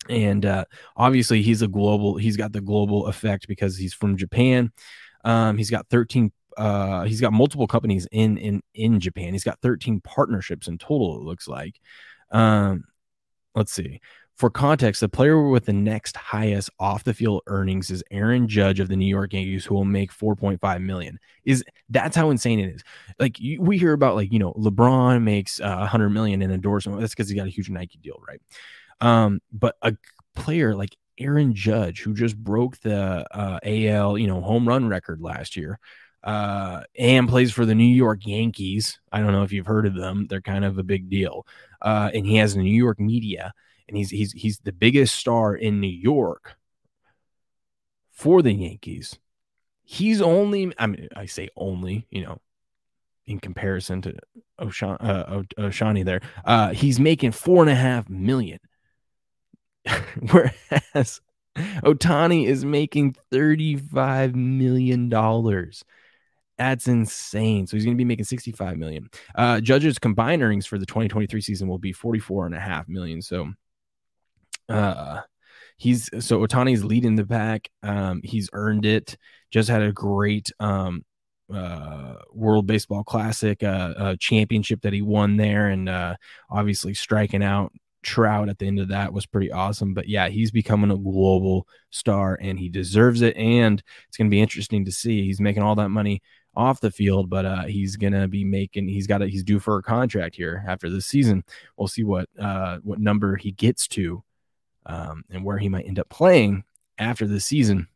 And 0.08 0.46
uh, 0.46 0.64
obviously 0.96 1.42
he's 1.42 1.62
a 1.62 1.68
global 1.68 2.16
he's 2.16 2.36
got 2.36 2.52
the 2.52 2.60
global 2.60 3.06
effect 3.06 3.48
because 3.48 3.76
he's 3.76 3.94
from 3.94 4.16
japan. 4.16 4.72
Um, 5.24 5.56
he's 5.56 5.70
got 5.70 5.88
13 5.88 6.30
uh, 6.56 7.04
he's 7.04 7.20
got 7.20 7.32
multiple 7.32 7.66
companies 7.66 8.06
in 8.12 8.36
in 8.36 8.62
in 8.74 9.00
japan. 9.00 9.32
He's 9.32 9.44
got 9.44 9.60
13 9.60 10.00
partnerships 10.02 10.68
in 10.68 10.78
total 10.78 11.16
it 11.16 11.24
looks 11.24 11.48
like. 11.48 11.80
Um, 12.30 12.84
let's 13.54 13.72
see 13.72 14.00
for 14.38 14.50
context, 14.50 15.00
the 15.00 15.08
player 15.08 15.48
with 15.48 15.64
the 15.64 15.72
next 15.72 16.16
highest 16.16 16.70
off 16.78 17.02
the 17.02 17.12
field 17.12 17.42
earnings 17.48 17.90
is 17.90 18.04
Aaron 18.12 18.46
Judge 18.46 18.78
of 18.78 18.86
the 18.86 18.94
New 18.94 19.06
York 19.08 19.32
Yankees, 19.32 19.64
who 19.64 19.74
will 19.74 19.84
make 19.84 20.12
4.5 20.12 20.80
million. 20.80 21.18
Is 21.44 21.64
that's 21.90 22.14
how 22.14 22.30
insane 22.30 22.60
it 22.60 22.72
is? 22.72 22.84
Like 23.18 23.40
you, 23.40 23.60
we 23.60 23.78
hear 23.78 23.92
about, 23.92 24.14
like 24.14 24.32
you 24.32 24.38
know, 24.38 24.52
LeBron 24.52 25.22
makes 25.24 25.60
uh, 25.60 25.78
100 25.78 26.10
million 26.10 26.40
in 26.40 26.52
endorsement. 26.52 27.00
That's 27.00 27.14
because 27.14 27.28
he 27.28 27.34
got 27.34 27.48
a 27.48 27.50
huge 27.50 27.68
Nike 27.68 27.98
deal, 27.98 28.20
right? 28.28 28.40
Um, 29.00 29.40
but 29.52 29.76
a 29.82 29.96
player 30.36 30.76
like 30.76 30.96
Aaron 31.18 31.52
Judge, 31.52 32.02
who 32.02 32.14
just 32.14 32.36
broke 32.36 32.78
the 32.78 33.26
uh, 33.36 33.58
AL, 33.64 34.18
you 34.18 34.28
know, 34.28 34.40
home 34.40 34.68
run 34.68 34.88
record 34.88 35.20
last 35.20 35.56
year, 35.56 35.80
uh, 36.22 36.82
and 36.96 37.28
plays 37.28 37.50
for 37.50 37.66
the 37.66 37.74
New 37.74 37.82
York 37.82 38.24
Yankees. 38.24 39.00
I 39.10 39.18
don't 39.18 39.32
know 39.32 39.42
if 39.42 39.50
you've 39.50 39.66
heard 39.66 39.86
of 39.86 39.96
them; 39.96 40.28
they're 40.30 40.40
kind 40.40 40.64
of 40.64 40.78
a 40.78 40.84
big 40.84 41.10
deal. 41.10 41.44
Uh, 41.82 42.10
and 42.14 42.24
he 42.24 42.36
has 42.36 42.54
the 42.54 42.62
New 42.62 42.70
York 42.70 43.00
media 43.00 43.52
and 43.88 43.96
he's 43.96 44.10
he's 44.10 44.32
he's 44.32 44.58
the 44.60 44.72
biggest 44.72 45.14
star 45.14 45.54
in 45.54 45.80
New 45.80 45.86
York 45.86 46.56
for 48.10 48.42
the 48.42 48.52
Yankees. 48.52 49.18
He's 49.82 50.20
only 50.20 50.72
I 50.78 50.86
mean 50.86 51.08
I 51.16 51.26
say 51.26 51.48
only, 51.56 52.06
you 52.10 52.22
know, 52.22 52.38
in 53.26 53.38
comparison 53.38 54.02
to 54.02 54.14
Oshan, 54.60 54.96
uh, 55.00 55.42
Oshani 55.58 56.04
there, 56.04 56.20
uh, 56.44 56.72
he's 56.72 56.98
making 56.98 57.32
four 57.32 57.62
and 57.62 57.70
a 57.70 57.74
half 57.74 58.08
million. 58.08 58.58
Whereas 60.30 61.20
Ohtani 61.56 62.46
is 62.46 62.64
making 62.64 63.16
$35 63.32 64.34
million. 64.34 65.08
That's 66.58 66.88
insane. 66.88 67.66
So 67.66 67.76
he's 67.76 67.84
going 67.84 67.96
to 67.96 67.98
be 67.98 68.04
making 68.04 68.24
65 68.24 68.76
million. 68.76 69.10
Uh, 69.34 69.60
Judge's 69.60 69.98
combined 69.98 70.42
earnings 70.42 70.66
for 70.66 70.78
the 70.78 70.86
2023 70.86 71.40
season 71.40 71.68
will 71.68 71.78
be 71.78 71.92
44 71.92 72.46
and 72.46 72.54
a 72.54 72.60
half 72.60 72.88
million. 72.88 73.22
So 73.22 73.52
uh, 74.68 75.20
he's 75.76 76.10
so 76.24 76.40
Ohtani's 76.40 76.84
leading 76.84 77.16
the 77.16 77.26
pack. 77.26 77.68
Um, 77.82 78.20
he's 78.24 78.50
earned 78.52 78.84
it. 78.84 79.16
Just 79.50 79.68
had 79.68 79.82
a 79.82 79.92
great 79.92 80.50
um, 80.60 81.04
uh, 81.52 82.14
World 82.32 82.66
Baseball 82.66 83.04
Classic 83.04 83.62
uh, 83.62 83.94
uh, 83.96 84.16
championship 84.18 84.82
that 84.82 84.92
he 84.92 85.02
won 85.02 85.36
there, 85.36 85.68
and 85.68 85.88
uh, 85.88 86.16
obviously 86.50 86.94
striking 86.94 87.42
out 87.42 87.72
Trout 88.02 88.48
at 88.48 88.58
the 88.58 88.66
end 88.66 88.78
of 88.78 88.88
that 88.88 89.12
was 89.12 89.26
pretty 89.26 89.50
awesome. 89.50 89.94
But 89.94 90.08
yeah, 90.08 90.28
he's 90.28 90.50
becoming 90.50 90.90
a 90.90 90.96
global 90.96 91.66
star, 91.90 92.38
and 92.40 92.58
he 92.58 92.68
deserves 92.68 93.22
it. 93.22 93.36
And 93.36 93.82
it's 94.06 94.16
going 94.16 94.28
to 94.28 94.34
be 94.34 94.40
interesting 94.40 94.84
to 94.84 94.92
see. 94.92 95.24
He's 95.24 95.40
making 95.40 95.62
all 95.62 95.74
that 95.76 95.88
money 95.88 96.22
off 96.54 96.80
the 96.80 96.90
field, 96.90 97.30
but 97.30 97.46
uh, 97.46 97.64
he's 97.64 97.96
gonna 97.96 98.26
be 98.26 98.44
making. 98.44 98.88
He's 98.88 99.06
got 99.06 99.22
a, 99.22 99.26
he's 99.26 99.44
due 99.44 99.60
for 99.60 99.78
a 99.78 99.82
contract 99.82 100.34
here 100.34 100.64
after 100.66 100.90
this 100.90 101.06
season. 101.06 101.44
We'll 101.76 101.88
see 101.88 102.02
what 102.04 102.28
uh, 102.38 102.78
what 102.82 102.98
number 102.98 103.36
he 103.36 103.52
gets 103.52 103.86
to 103.88 104.22
um, 104.88 105.24
and 105.30 105.44
where 105.44 105.58
he 105.58 105.68
might 105.68 105.86
end 105.86 105.98
up 105.98 106.08
playing 106.08 106.64
after 106.98 107.26
the 107.26 107.38
season 107.38 107.86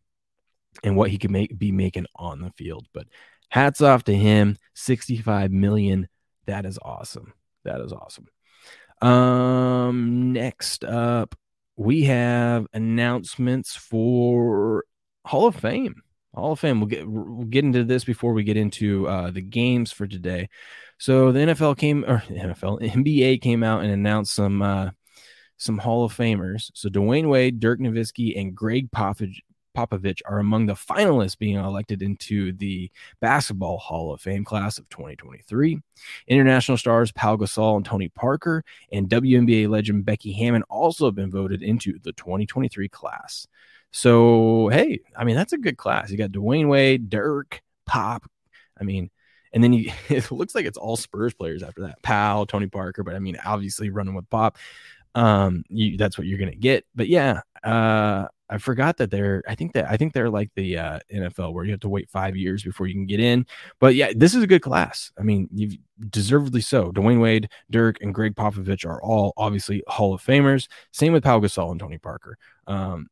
and 0.85 0.96
what 0.96 1.11
he 1.11 1.18
could 1.18 1.31
make 1.31 1.59
be 1.59 1.72
making 1.72 2.07
on 2.14 2.40
the 2.40 2.50
field. 2.50 2.87
But 2.92 3.07
hats 3.48 3.81
off 3.81 4.05
to 4.05 4.14
him. 4.14 4.57
65 4.74 5.50
million. 5.50 6.09
That 6.46 6.64
is 6.64 6.78
awesome. 6.83 7.33
That 7.64 7.81
is 7.81 7.92
awesome. 7.92 8.26
Um, 9.00 10.33
next 10.33 10.85
up, 10.85 11.35
we 11.76 12.05
have 12.05 12.66
announcements 12.72 13.74
for 13.74 14.85
Hall 15.24 15.46
of 15.46 15.57
Fame. 15.57 16.02
Hall 16.35 16.52
of 16.52 16.61
Fame. 16.61 16.81
We'll 16.81 16.88
get 16.88 17.09
we'll 17.09 17.46
get 17.46 17.64
into 17.64 17.85
this 17.85 18.05
before 18.05 18.33
we 18.33 18.44
get 18.44 18.57
into 18.57 19.09
uh, 19.09 19.31
the 19.31 19.42
games 19.42 19.92
for 19.92 20.07
today. 20.07 20.48
So 20.98 21.33
the 21.33 21.40
NFL 21.40 21.78
came 21.78 22.05
or 22.05 22.22
NFL 22.28 22.81
NBA 22.81 23.40
came 23.42 23.62
out 23.62 23.83
and 23.83 23.92
announced 23.92 24.35
some 24.35 24.62
uh, 24.62 24.90
some 25.62 25.79
Hall 25.79 26.05
of 26.05 26.12
Famers. 26.12 26.70
So 26.75 26.88
Dwyane 26.88 27.29
Wade, 27.29 27.61
Dirk 27.61 27.79
Nowitzki, 27.79 28.38
and 28.38 28.55
Gregg 28.55 28.90
Popovich 28.90 30.20
are 30.27 30.38
among 30.38 30.66
the 30.66 30.75
finalists 30.75 31.38
being 31.38 31.57
elected 31.57 32.03
into 32.03 32.53
the 32.53 32.90
Basketball 33.20 33.79
Hall 33.79 34.12
of 34.12 34.20
Fame 34.20 34.44
class 34.44 34.79
of 34.79 34.88
2023. 34.88 35.79
International 36.27 36.77
stars 36.77 37.12
Pau 37.12 37.37
Gasol 37.37 37.77
and 37.77 37.85
Tony 37.85 38.09
Parker 38.09 38.64
and 38.90 39.09
WNBA 39.09 39.68
legend 39.68 40.05
Becky 40.05 40.33
Hammon 40.33 40.64
also 40.64 41.07
have 41.07 41.14
been 41.14 41.31
voted 41.31 41.62
into 41.62 41.98
the 42.03 42.12
2023 42.12 42.88
class. 42.88 43.46
So, 43.92 44.68
hey, 44.68 45.01
I 45.16 45.25
mean, 45.25 45.37
that's 45.37 45.53
a 45.53 45.59
good 45.59 45.77
class. 45.77 46.11
You 46.11 46.16
got 46.18 46.33
Dwyane 46.33 46.68
Wade, 46.68 47.09
Dirk, 47.09 47.62
Pop. 47.87 48.29
I 48.81 48.85
mean, 48.85 49.11
And 49.53 49.62
then 49.62 49.72
you, 49.72 49.92
it 50.09 50.31
looks 50.33 50.55
like 50.55 50.66
it's 50.66 50.79
all 50.79 50.96
Spurs 50.96 51.35
players 51.35 51.62
after 51.62 51.83
that. 51.83 52.03
Powell, 52.03 52.46
Tony 52.46 52.66
Parker, 52.66 53.05
but 53.05 53.14
I 53.14 53.20
mean, 53.20 53.37
obviously 53.44 53.90
running 53.90 54.14
with 54.14 54.29
Pop. 54.29 54.59
Um, 55.14 55.64
you, 55.68 55.96
that's 55.96 56.16
what 56.16 56.27
you're 56.27 56.38
gonna 56.38 56.55
get. 56.55 56.87
But 56.94 57.09
yeah, 57.09 57.40
uh, 57.62 58.27
I 58.48 58.59
forgot 58.59 58.98
that 58.98 59.11
they're. 59.11 59.42
I 59.48 59.55
think 59.55 59.72
that 59.72 59.90
I 59.90 59.96
think 59.96 60.12
they're 60.12 60.31
like 60.31 60.51
the 60.55 60.79
uh, 60.79 60.98
NFL 61.12 61.53
where 61.53 61.64
you 61.64 61.70
have 61.70 61.81
to 61.81 61.88
wait 61.88 62.11
five 62.11 62.37
years 62.37 62.62
before 62.62 62.87
you 62.87 62.94
can 62.94 63.07
get 63.07 63.20
in. 63.20 63.46
But 63.81 63.94
yeah, 63.94 64.12
this 64.14 64.35
is 64.35 64.42
a 64.42 64.46
good 64.46 64.62
class. 64.62 65.11
I 65.18 65.22
mean, 65.22 65.48
you've 65.53 65.77
deservedly 66.11 66.61
so. 66.61 66.92
Dwyane 66.92 67.20
Wade, 67.20 67.48
Dirk, 67.70 67.98
and 68.03 68.14
Gregg 68.14 68.35
Popovich 68.35 68.85
are 68.85 69.03
all 69.03 69.33
obviously 69.37 69.83
Hall 69.87 70.12
of 70.14 70.22
Famers. 70.22 70.68
Same 70.92 71.12
with 71.12 71.25
Pau 71.25 71.40
Gasol 71.40 71.70
and 71.70 71.81
Tony 71.81 71.98
Parker. 71.98 72.37
Um, 72.66 73.09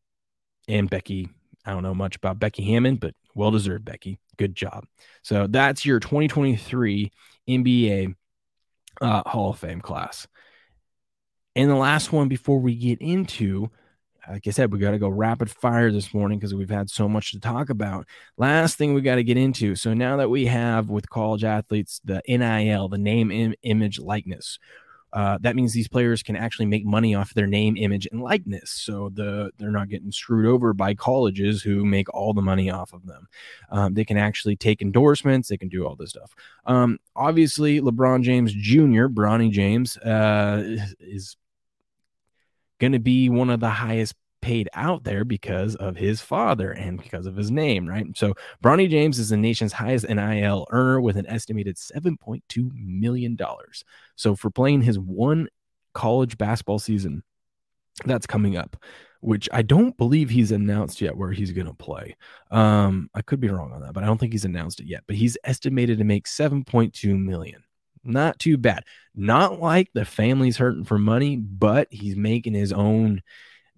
and 0.69 0.89
Becky. 0.89 1.29
I 1.67 1.73
don't 1.73 1.83
know 1.83 1.95
much 1.95 2.17
about 2.17 2.39
Becky 2.39 2.65
Hammon 2.65 2.97
but 2.97 3.15
well 3.35 3.51
deserved, 3.51 3.85
Becky. 3.85 4.19
Good 4.37 4.55
job. 4.55 4.87
So 5.23 5.47
that's 5.47 5.85
your 5.85 6.01
2023 6.01 7.13
NBA 7.49 8.15
uh, 9.01 9.23
Hall 9.27 9.51
of 9.51 9.59
Fame 9.59 9.81
class. 9.81 10.27
And 11.57 11.71
the 11.71 11.77
last 11.77 12.13
one 12.13 12.29
before 12.29 12.61
we 12.61 12.75
get 12.75 13.01
into, 13.01 13.71
like 14.29 14.47
I 14.47 14.51
said, 14.51 14.73
we 14.73 14.79
got 14.79 14.93
to 14.93 14.99
go 14.99 15.09
rapid 15.09 15.51
fire 15.51 15.91
this 15.91 16.15
morning 16.15 16.39
because 16.39 16.55
we've 16.55 16.71
had 16.71 16.91
so 16.91 17.09
much 17.09 17.33
to 17.33 17.41
talk 17.41 17.71
about. 17.71 18.07
Last 18.37 18.79
thing 18.79 18.95
we 18.95 19.01
got 19.01 19.17
to 19.17 19.25
get 19.25 19.37
into. 19.37 19.75
So 19.75 19.93
now 19.93 20.17
that 20.19 20.31
we 20.31 20.47
have 20.47 20.89
with 20.89 21.11
college 21.11 21.43
athletes 21.43 22.01
the 22.05 22.23
NIL, 22.29 22.89
the 22.89 22.99
name, 22.99 23.31
Im- 23.31 23.55
image, 23.63 23.99
likeness, 23.99 24.59
uh, 25.12 25.38
that 25.40 25.57
means 25.57 25.73
these 25.73 25.88
players 25.88 26.23
can 26.23 26.37
actually 26.37 26.66
make 26.66 26.85
money 26.85 27.14
off 27.14 27.35
their 27.35 27.46
name, 27.46 27.77
image, 27.77 28.07
and 28.12 28.23
likeness. 28.23 28.70
So 28.70 29.11
the 29.12 29.51
they're 29.59 29.70
not 29.70 29.88
getting 29.88 30.12
screwed 30.12 30.46
over 30.46 30.73
by 30.73 30.94
colleges 30.94 31.62
who 31.62 31.85
make 31.85 32.12
all 32.14 32.33
the 32.33 32.42
money 32.42 32.70
off 32.70 32.92
of 32.92 33.07
them. 33.07 33.29
Um, 33.70 33.94
they 33.94 34.05
can 34.05 34.16
actually 34.16 34.57
take 34.57 34.83
endorsements. 34.83 35.49
They 35.49 35.57
can 35.57 35.68
do 35.68 35.87
all 35.87 35.96
this 35.96 36.11
stuff. 36.11 36.35
Um, 36.64 36.99
obviously, 37.16 37.81
LeBron 37.81 38.23
James 38.23 38.53
Jr., 38.53 39.07
Bronny 39.07 39.51
James, 39.51 39.96
uh, 39.99 40.77
is 41.01 41.37
going 42.79 42.92
to 42.92 42.99
be 42.99 43.29
one 43.29 43.51
of 43.51 43.61
the 43.61 43.68
highest 43.68 44.14
paid 44.40 44.68
out 44.74 45.05
there 45.05 45.24
because 45.24 45.74
of 45.76 45.96
his 45.96 46.20
father 46.20 46.72
and 46.72 47.00
because 47.03 47.26
of 47.26 47.37
his 47.37 47.50
name, 47.50 47.88
right? 47.88 48.07
So 48.16 48.35
Bronny 48.62 48.88
James 48.88 49.18
is 49.18 49.31
the 49.31 49.37
nation's 49.37 49.72
highest 49.72 50.09
NIL 50.09 50.66
earner 50.70 51.00
with 51.00 51.16
an 51.16 51.26
estimated 51.26 51.76
$7.2 51.76 52.70
million. 52.74 53.38
So 54.16 54.35
for 54.35 54.50
playing 54.50 54.83
his 54.83 54.98
one 54.98 55.48
college 55.94 56.38
basketball 56.38 56.79
season, 56.79 57.22
that's 58.05 58.26
coming 58.26 58.57
up, 58.57 58.76
which 59.20 59.48
I 59.53 59.62
don't 59.62 59.96
believe 59.96 60.31
he's 60.31 60.53
announced 60.53 61.00
yet 61.00 61.16
where 61.16 61.33
he's 61.33 61.53
going 61.53 61.66
to 61.66 61.74
play. 61.74 62.16
Um, 62.50 63.11
I 63.14 63.22
could 63.22 63.40
be 63.40 63.48
wrong 63.48 63.72
on 63.72 63.83
that, 63.83 63.92
but 63.92 64.03
I 64.03 64.07
don't 64.07 64.18
think 64.18 64.33
he's 64.33 64.44
announced 64.44 64.81
it 64.81 64.87
yet. 64.87 65.05
But 65.07 65.16
he's 65.16 65.37
estimated 65.44 65.98
to 65.98 66.05
make 66.05 66.26
7.2 66.26 67.18
million. 67.18 67.62
Not 68.03 68.38
too 68.38 68.57
bad. 68.57 68.85
Not 69.14 69.61
like 69.61 69.90
the 69.92 70.07
family's 70.07 70.57
hurting 70.57 70.85
for 70.85 70.98
money, 70.98 71.37
but 71.37 71.88
he's 71.90 72.16
making 72.16 72.55
his 72.55 72.72
own 72.72 73.20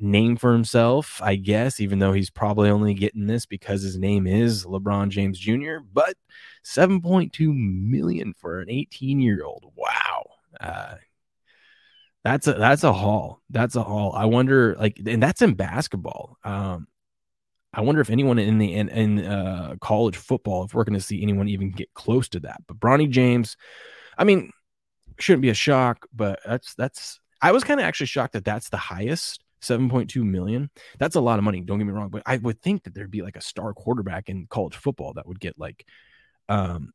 name 0.03 0.37
for 0.37 0.53
himself, 0.53 1.21
I 1.23 1.37
guess, 1.37 1.81
even 1.81 1.99
though 1.99 2.13
he's 2.13 2.31
probably 2.31 2.71
only 2.71 2.95
getting 2.95 3.27
this 3.27 3.47
because 3.47 3.83
his 3.83 3.97
name 3.97 4.27
is 4.27 4.65
LeBron 4.65 5.09
James 5.09 5.39
Jr. 5.39 5.77
But 5.93 6.17
7.2 6.65 7.55
million 7.55 8.35
for 8.35 8.61
an 8.61 8.71
18 8.71 9.21
year 9.21 9.45
old. 9.45 9.73
Wow. 9.77 10.31
Uh, 10.61 10.95
that's 12.25 12.47
a 12.47 12.53
that's 12.55 12.85
a 12.85 12.93
haul. 12.93 13.41
That's 13.51 13.75
a 13.75 13.83
haul. 13.83 14.13
I 14.13 14.27
wonder, 14.27 14.77
like, 14.79 15.01
and 15.05 15.23
that's 15.23 15.43
in 15.43 15.55
basketball. 15.55 16.39
Um, 16.45 16.87
I 17.75 17.81
wonder 17.81 18.01
if 18.01 18.11
anyone 18.11 18.39
in 18.39 18.59
the 18.59 18.75
in, 18.75 18.89
in 18.91 19.25
uh, 19.25 19.75
college 19.81 20.17
football, 20.17 20.65
if 20.65 20.75
we're 20.75 20.85
going 20.85 20.99
to 20.99 21.01
see 21.01 21.23
anyone 21.23 21.49
even 21.49 21.73
get 21.73 21.93
close 21.95 22.29
to 22.31 22.41
that. 22.41 22.63
But 22.69 22.79
Bronny 22.79 23.09
James, 23.09 23.57
I 24.17 24.25
mean, 24.25 24.53
shouldn't 25.19 25.43
be 25.43 25.49
a 25.49 25.55
shock, 25.55 26.07
but 26.15 26.41
that's 26.45 26.75
that's. 26.75 27.19
I 27.41 27.51
was 27.51 27.65
kind 27.65 27.81
of 27.81 27.87
actually 27.87 28.07
shocked 28.07 28.35
that 28.35 28.45
that's 28.45 28.69
the 28.69 28.77
highest 28.77 29.42
7.2 29.63 30.23
million. 30.25 30.71
That's 30.99 31.17
a 31.17 31.21
lot 31.21 31.39
of 31.39 31.45
money. 31.45 31.61
Don't 31.61 31.79
get 31.79 31.87
me 31.87 31.93
wrong, 31.93 32.11
but 32.11 32.23
I 32.27 32.37
would 32.39 32.61
think 32.61 32.85
that 32.85 32.95
there'd 32.95 33.11
be 33.11 33.23
like 33.23 33.37
a 33.37 33.41
star 33.41 33.73
quarterback 33.73 34.29
in 34.29 34.47
college 34.47 34.77
football 34.77 35.15
that 35.15 35.27
would 35.27 35.41
get 35.41 35.59
like 35.59 35.87
um 36.49 36.93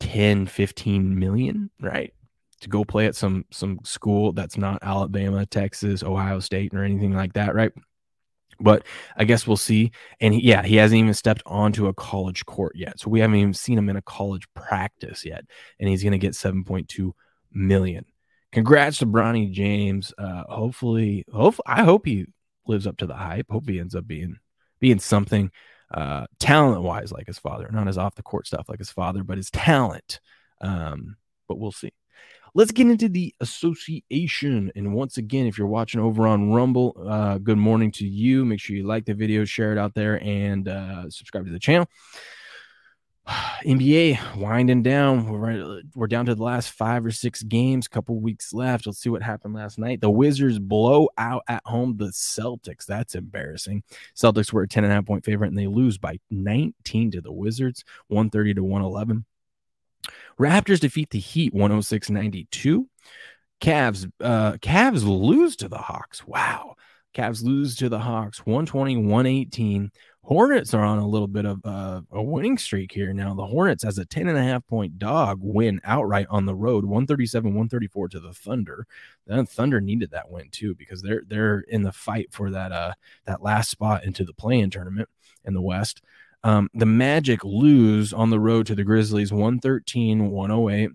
10, 0.00 0.46
15 0.46 1.18
million, 1.18 1.70
right? 1.80 2.12
To 2.60 2.68
go 2.68 2.84
play 2.84 3.06
at 3.06 3.16
some 3.16 3.44
some 3.50 3.80
school 3.84 4.32
that's 4.32 4.56
not 4.56 4.82
Alabama, 4.82 5.46
Texas, 5.46 6.02
Ohio 6.02 6.40
State, 6.40 6.74
or 6.74 6.82
anything 6.84 7.12
like 7.12 7.34
that, 7.34 7.54
right? 7.54 7.72
But 8.60 8.84
I 9.16 9.24
guess 9.24 9.46
we'll 9.46 9.56
see. 9.56 9.92
And 10.20 10.34
he, 10.34 10.42
yeah, 10.42 10.62
he 10.62 10.76
hasn't 10.76 10.98
even 10.98 11.14
stepped 11.14 11.42
onto 11.46 11.86
a 11.86 11.94
college 11.94 12.44
court 12.46 12.74
yet. 12.74 12.98
So 12.98 13.08
we 13.08 13.20
haven't 13.20 13.36
even 13.36 13.54
seen 13.54 13.78
him 13.78 13.88
in 13.88 13.96
a 13.96 14.02
college 14.02 14.48
practice 14.54 15.24
yet. 15.24 15.44
And 15.78 15.88
he's 15.88 16.02
going 16.02 16.12
to 16.12 16.18
get 16.18 16.32
7.2 16.32 17.12
million 17.52 18.04
congrats 18.52 18.98
to 18.98 19.06
Bronny 19.06 19.50
James. 19.50 20.12
Uh, 20.18 20.44
hopefully, 20.48 21.24
hopefully, 21.32 21.64
I 21.66 21.84
hope 21.84 22.06
he 22.06 22.26
lives 22.66 22.86
up 22.86 22.98
to 22.98 23.06
the 23.06 23.14
hype. 23.14 23.46
Hope 23.50 23.68
he 23.68 23.80
ends 23.80 23.94
up 23.94 24.06
being 24.06 24.38
being 24.80 24.98
something 24.98 25.50
uh, 25.92 26.26
talent 26.38 26.82
wise 26.82 27.12
like 27.12 27.26
his 27.26 27.38
father, 27.38 27.68
not 27.72 27.86
his 27.86 27.98
off 27.98 28.14
the 28.14 28.22
court 28.22 28.46
stuff 28.46 28.68
like 28.68 28.78
his 28.78 28.90
father, 28.90 29.24
but 29.24 29.38
his 29.38 29.50
talent. 29.50 30.20
Um, 30.60 31.16
but 31.48 31.58
we'll 31.58 31.72
see. 31.72 31.92
Let's 32.54 32.72
get 32.72 32.88
into 32.88 33.08
the 33.08 33.34
association. 33.40 34.72
And 34.74 34.94
once 34.94 35.18
again, 35.18 35.46
if 35.46 35.58
you're 35.58 35.66
watching 35.66 36.00
over 36.00 36.26
on 36.26 36.52
Rumble, 36.52 36.96
uh, 37.06 37.38
good 37.38 37.58
morning 37.58 37.92
to 37.92 38.06
you. 38.06 38.44
Make 38.44 38.60
sure 38.60 38.74
you 38.74 38.86
like 38.86 39.04
the 39.04 39.14
video, 39.14 39.44
share 39.44 39.72
it 39.72 39.78
out 39.78 39.94
there, 39.94 40.22
and 40.22 40.66
uh, 40.66 41.10
subscribe 41.10 41.46
to 41.46 41.52
the 41.52 41.58
channel. 41.58 41.88
NBA 43.64 44.36
winding 44.36 44.82
down. 44.82 45.28
We're 45.28 45.38
right, 45.38 45.82
we're 45.94 46.06
down 46.06 46.26
to 46.26 46.34
the 46.34 46.42
last 46.42 46.70
five 46.70 47.04
or 47.04 47.10
six 47.10 47.42
games. 47.42 47.88
Couple 47.88 48.18
weeks 48.18 48.52
left. 48.52 48.86
Let's 48.86 48.98
see 48.98 49.10
what 49.10 49.22
happened 49.22 49.54
last 49.54 49.78
night. 49.78 50.00
The 50.00 50.10
Wizards 50.10 50.58
blow 50.58 51.08
out 51.18 51.42
at 51.48 51.62
home 51.66 51.96
the 51.96 52.06
Celtics. 52.06 52.86
That's 52.86 53.14
embarrassing. 53.14 53.82
Celtics 54.16 54.52
were 54.52 54.62
a 54.62 54.68
10 54.68 54.84
and 54.84 54.92
a 54.92 54.96
half 54.96 55.06
point 55.06 55.24
favorite 55.24 55.48
and 55.48 55.58
they 55.58 55.66
lose 55.66 55.98
by 55.98 56.18
19 56.30 57.10
to 57.12 57.20
the 57.20 57.32
Wizards, 57.32 57.84
130 58.08 58.54
to 58.54 58.64
111. 58.64 59.24
Raptors 60.38 60.80
defeat 60.80 61.10
the 61.10 61.18
Heat 61.18 61.52
106 61.52 62.10
92. 62.10 62.88
Cavs, 63.60 64.10
uh, 64.20 64.52
Cavs 64.52 65.04
lose 65.04 65.56
to 65.56 65.68
the 65.68 65.78
Hawks. 65.78 66.24
Wow. 66.26 66.76
Cavs 67.14 67.42
lose 67.42 67.74
to 67.76 67.88
the 67.88 67.98
Hawks 67.98 68.46
120 68.46 68.96
118. 68.96 69.90
Hornets 70.28 70.74
are 70.74 70.84
on 70.84 70.98
a 70.98 71.08
little 71.08 71.26
bit 71.26 71.46
of 71.46 71.64
uh, 71.64 72.02
a 72.12 72.22
winning 72.22 72.58
streak 72.58 72.92
here 72.92 73.14
now. 73.14 73.32
The 73.32 73.46
Hornets, 73.46 73.82
as 73.82 73.96
a 73.96 74.04
10 74.04 74.28
and 74.28 74.36
a 74.36 74.42
half 74.42 74.66
point 74.66 74.98
dog, 74.98 75.38
win 75.40 75.80
outright 75.84 76.26
on 76.28 76.44
the 76.44 76.54
road 76.54 76.84
137 76.84 77.48
134 77.48 78.08
to 78.10 78.20
the 78.20 78.34
Thunder. 78.34 78.86
Then 79.26 79.46
Thunder 79.46 79.80
needed 79.80 80.10
that 80.10 80.30
win 80.30 80.50
too 80.50 80.74
because 80.74 81.00
they're 81.00 81.22
they're 81.26 81.60
in 81.60 81.82
the 81.82 81.92
fight 81.92 82.28
for 82.30 82.50
that 82.50 82.72
uh 82.72 82.92
that 83.24 83.42
last 83.42 83.70
spot 83.70 84.04
into 84.04 84.22
the 84.22 84.34
play-in 84.34 84.68
tournament 84.68 85.08
in 85.46 85.54
the 85.54 85.62
West. 85.62 86.02
Um, 86.44 86.68
the 86.74 86.84
Magic 86.84 87.42
lose 87.42 88.12
on 88.12 88.28
the 88.28 88.38
road 88.38 88.66
to 88.66 88.74
the 88.74 88.84
Grizzlies 88.84 89.32
113 89.32 90.30
108. 90.30 90.90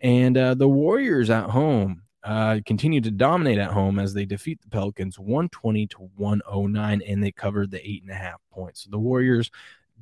And 0.00 0.38
uh, 0.38 0.54
the 0.54 0.68
Warriors 0.68 1.28
at 1.28 1.50
home 1.50 2.02
uh, 2.26 2.58
continue 2.66 3.00
to 3.00 3.10
dominate 3.12 3.58
at 3.58 3.70
home 3.70 4.00
as 4.00 4.12
they 4.12 4.24
defeat 4.24 4.60
the 4.60 4.68
Pelicans 4.68 5.16
120 5.16 5.86
to 5.86 6.10
109, 6.16 7.02
and 7.06 7.22
they 7.22 7.30
covered 7.30 7.70
the 7.70 7.88
eight 7.88 8.02
and 8.02 8.10
a 8.10 8.16
half 8.16 8.40
points. 8.50 8.82
So 8.82 8.90
the 8.90 8.98
Warriors 8.98 9.48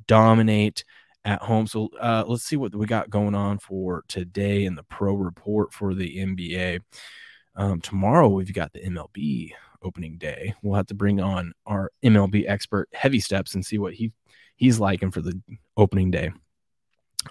dominate 0.07 0.83
at 1.23 1.43
home. 1.43 1.67
So 1.67 1.89
uh, 2.01 2.23
let's 2.25 2.43
see 2.43 2.55
what 2.55 2.73
we 2.73 2.87
got 2.87 3.11
going 3.11 3.35
on 3.35 3.59
for 3.59 4.03
today 4.07 4.65
in 4.65 4.73
the 4.73 4.81
pro 4.81 5.13
report 5.13 5.71
for 5.71 5.93
the 5.93 6.17
NBA. 6.17 6.79
Um, 7.55 7.79
tomorrow 7.79 8.27
we've 8.27 8.51
got 8.51 8.73
the 8.73 8.79
MLB 8.79 9.51
opening 9.83 10.17
day. 10.17 10.55
We'll 10.63 10.77
have 10.77 10.87
to 10.87 10.95
bring 10.95 11.21
on 11.21 11.53
our 11.67 11.91
MLB 12.03 12.45
expert 12.49 12.89
Heavy 12.91 13.19
Steps 13.19 13.53
and 13.53 13.63
see 13.63 13.77
what 13.77 13.93
he 13.93 14.11
he's 14.55 14.79
liking 14.79 15.11
for 15.11 15.21
the 15.21 15.39
opening 15.77 16.09
day. 16.09 16.31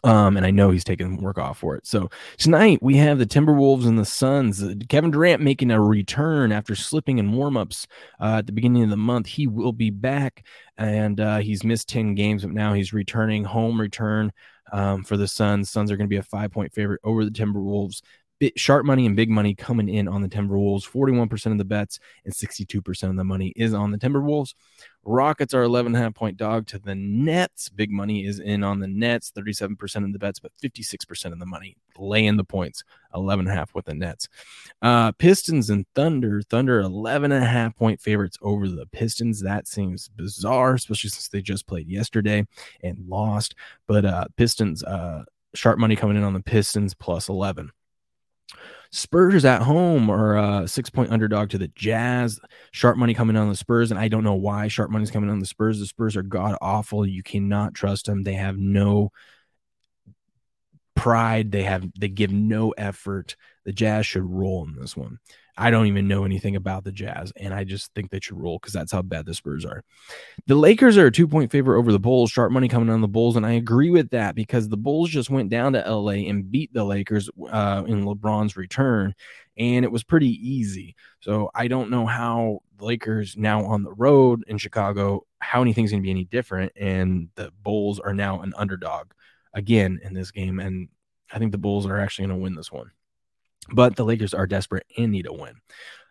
Um, 0.02 0.36
and 0.36 0.44
I 0.44 0.50
know 0.50 0.70
he's 0.70 0.84
taking 0.84 1.18
work 1.18 1.38
off 1.38 1.58
for 1.58 1.76
it. 1.76 1.86
So 1.86 2.10
tonight 2.36 2.80
we 2.82 2.96
have 2.96 3.18
the 3.18 3.26
Timberwolves 3.26 3.86
and 3.86 3.98
the 3.98 4.04
Suns. 4.04 4.62
Uh, 4.62 4.74
Kevin 4.88 5.10
Durant 5.10 5.42
making 5.42 5.70
a 5.70 5.80
return 5.80 6.52
after 6.52 6.74
slipping 6.74 7.18
in 7.18 7.32
warmups 7.32 7.86
uh, 8.20 8.36
at 8.38 8.46
the 8.46 8.52
beginning 8.52 8.82
of 8.82 8.90
the 8.90 8.96
month. 8.96 9.26
He 9.26 9.46
will 9.46 9.72
be 9.72 9.90
back, 9.90 10.44
and 10.76 11.20
uh, 11.20 11.38
he's 11.38 11.64
missed 11.64 11.88
ten 11.88 12.14
games, 12.14 12.42
but 12.42 12.52
now 12.52 12.72
he's 12.74 12.92
returning 12.92 13.44
home 13.44 13.80
return 13.80 14.32
um, 14.72 15.04
for 15.04 15.16
the 15.16 15.28
Suns. 15.28 15.70
Suns 15.70 15.90
are 15.90 15.96
going 15.96 16.08
to 16.08 16.14
be 16.14 16.16
a 16.16 16.22
five 16.22 16.50
point 16.50 16.72
favorite 16.72 17.00
over 17.04 17.24
the 17.24 17.30
Timberwolves 17.30 18.02
sharp 18.56 18.84
money 18.84 19.06
and 19.06 19.16
big 19.16 19.30
money 19.30 19.54
coming 19.54 19.88
in 19.88 20.08
on 20.08 20.22
the 20.22 20.28
Timberwolves. 20.28 20.88
41% 20.88 21.52
of 21.52 21.58
the 21.58 21.64
bets 21.64 21.98
and 22.24 22.34
62% 22.34 23.10
of 23.10 23.16
the 23.16 23.24
money 23.24 23.52
is 23.56 23.74
on 23.74 23.90
the 23.90 23.98
Timberwolves. 23.98 24.54
Rockets 25.06 25.52
are 25.52 25.62
11 25.62 25.94
and 25.94 25.96
a 25.96 26.04
half 26.04 26.14
point 26.14 26.36
dog 26.36 26.66
to 26.68 26.78
the 26.78 26.94
Nets. 26.94 27.68
Big 27.68 27.90
money 27.90 28.24
is 28.24 28.40
in 28.40 28.64
on 28.64 28.80
the 28.80 28.86
Nets, 28.86 29.30
37% 29.36 30.04
of 30.04 30.12
the 30.12 30.18
bets, 30.18 30.38
but 30.38 30.52
56% 30.62 31.32
of 31.32 31.38
the 31.38 31.46
money 31.46 31.76
laying 31.98 32.36
the 32.36 32.44
points, 32.44 32.82
11 33.14 33.46
and 33.46 33.54
a 33.54 33.58
half 33.58 33.74
with 33.74 33.84
the 33.84 33.94
Nets. 33.94 34.28
Uh, 34.80 35.12
Pistons 35.12 35.68
and 35.68 35.86
Thunder, 35.94 36.40
Thunder 36.42 36.80
11 36.80 37.32
and 37.32 37.44
a 37.44 37.46
half 37.46 37.76
point 37.76 38.00
favorites 38.00 38.38
over 38.40 38.66
the 38.66 38.86
Pistons. 38.86 39.42
That 39.42 39.68
seems 39.68 40.08
bizarre, 40.08 40.74
especially 40.74 41.10
since 41.10 41.28
they 41.28 41.42
just 41.42 41.66
played 41.66 41.86
yesterday 41.86 42.46
and 42.82 42.98
lost. 43.06 43.54
But 43.86 44.06
uh, 44.06 44.26
Pistons, 44.36 44.82
uh, 44.82 45.24
sharp 45.54 45.78
money 45.78 45.96
coming 45.96 46.16
in 46.16 46.24
on 46.24 46.34
the 46.34 46.42
Pistons 46.42 46.94
plus 46.94 47.28
11. 47.28 47.70
Spurs 48.90 49.44
at 49.44 49.62
home 49.62 50.08
are 50.08 50.36
a 50.36 50.68
six 50.68 50.88
point 50.88 51.10
underdog 51.10 51.50
to 51.50 51.58
the 51.58 51.68
Jazz. 51.68 52.38
Sharp 52.70 52.96
money 52.96 53.12
coming 53.12 53.36
on 53.36 53.48
the 53.48 53.56
Spurs, 53.56 53.90
and 53.90 53.98
I 53.98 54.08
don't 54.08 54.22
know 54.22 54.34
why 54.34 54.68
sharp 54.68 54.90
money 54.90 55.02
is 55.02 55.10
coming 55.10 55.30
on 55.30 55.40
the 55.40 55.46
Spurs. 55.46 55.80
The 55.80 55.86
Spurs 55.86 56.16
are 56.16 56.22
god 56.22 56.56
awful. 56.60 57.04
You 57.04 57.22
cannot 57.22 57.74
trust 57.74 58.06
them. 58.06 58.22
They 58.22 58.34
have 58.34 58.56
no 58.56 59.10
pride. 60.94 61.50
They 61.50 61.64
have 61.64 61.84
they 61.98 62.08
give 62.08 62.32
no 62.32 62.70
effort. 62.70 63.36
The 63.64 63.72
Jazz 63.72 64.06
should 64.06 64.24
roll 64.24 64.64
in 64.64 64.76
this 64.76 64.96
one. 64.96 65.18
I 65.56 65.70
don't 65.70 65.86
even 65.86 66.08
know 66.08 66.24
anything 66.24 66.56
about 66.56 66.82
the 66.82 66.90
Jazz, 66.90 67.32
and 67.36 67.54
I 67.54 67.62
just 67.62 67.94
think 67.94 68.10
they 68.10 68.18
should 68.20 68.40
roll 68.40 68.58
because 68.58 68.72
that's 68.72 68.90
how 68.90 69.02
bad 69.02 69.24
the 69.24 69.34
Spurs 69.34 69.64
are. 69.64 69.84
The 70.46 70.56
Lakers 70.56 70.98
are 70.98 71.06
a 71.06 71.12
two 71.12 71.28
point 71.28 71.52
favorite 71.52 71.78
over 71.78 71.92
the 71.92 72.00
Bulls. 72.00 72.30
Sharp 72.30 72.50
money 72.50 72.66
coming 72.66 72.90
on 72.90 73.00
the 73.00 73.08
Bulls, 73.08 73.36
and 73.36 73.46
I 73.46 73.52
agree 73.52 73.90
with 73.90 74.10
that 74.10 74.34
because 74.34 74.68
the 74.68 74.76
Bulls 74.76 75.10
just 75.10 75.30
went 75.30 75.50
down 75.50 75.74
to 75.74 75.80
LA 75.88 76.28
and 76.28 76.50
beat 76.50 76.72
the 76.72 76.84
Lakers 76.84 77.30
uh, 77.50 77.84
in 77.86 78.04
LeBron's 78.04 78.56
return, 78.56 79.14
and 79.56 79.84
it 79.84 79.92
was 79.92 80.02
pretty 80.02 80.30
easy. 80.30 80.96
So 81.20 81.50
I 81.54 81.68
don't 81.68 81.90
know 81.90 82.06
how 82.06 82.60
the 82.78 82.86
Lakers 82.86 83.36
now 83.36 83.64
on 83.64 83.84
the 83.84 83.92
road 83.92 84.42
in 84.48 84.58
Chicago, 84.58 85.24
how 85.38 85.62
anything's 85.62 85.92
going 85.92 86.02
to 86.02 86.06
be 86.06 86.10
any 86.10 86.24
different, 86.24 86.72
and 86.76 87.28
the 87.36 87.52
Bulls 87.62 88.00
are 88.00 88.14
now 88.14 88.40
an 88.40 88.54
underdog 88.56 89.12
again 89.52 90.00
in 90.02 90.14
this 90.14 90.32
game, 90.32 90.58
and 90.58 90.88
I 91.32 91.38
think 91.38 91.52
the 91.52 91.58
Bulls 91.58 91.86
are 91.86 92.00
actually 92.00 92.26
going 92.26 92.38
to 92.38 92.42
win 92.42 92.56
this 92.56 92.72
one 92.72 92.90
but 93.72 93.96
the 93.96 94.04
Lakers 94.04 94.34
are 94.34 94.46
desperate 94.46 94.86
and 94.96 95.12
need 95.12 95.26
a 95.26 95.32
win. 95.32 95.56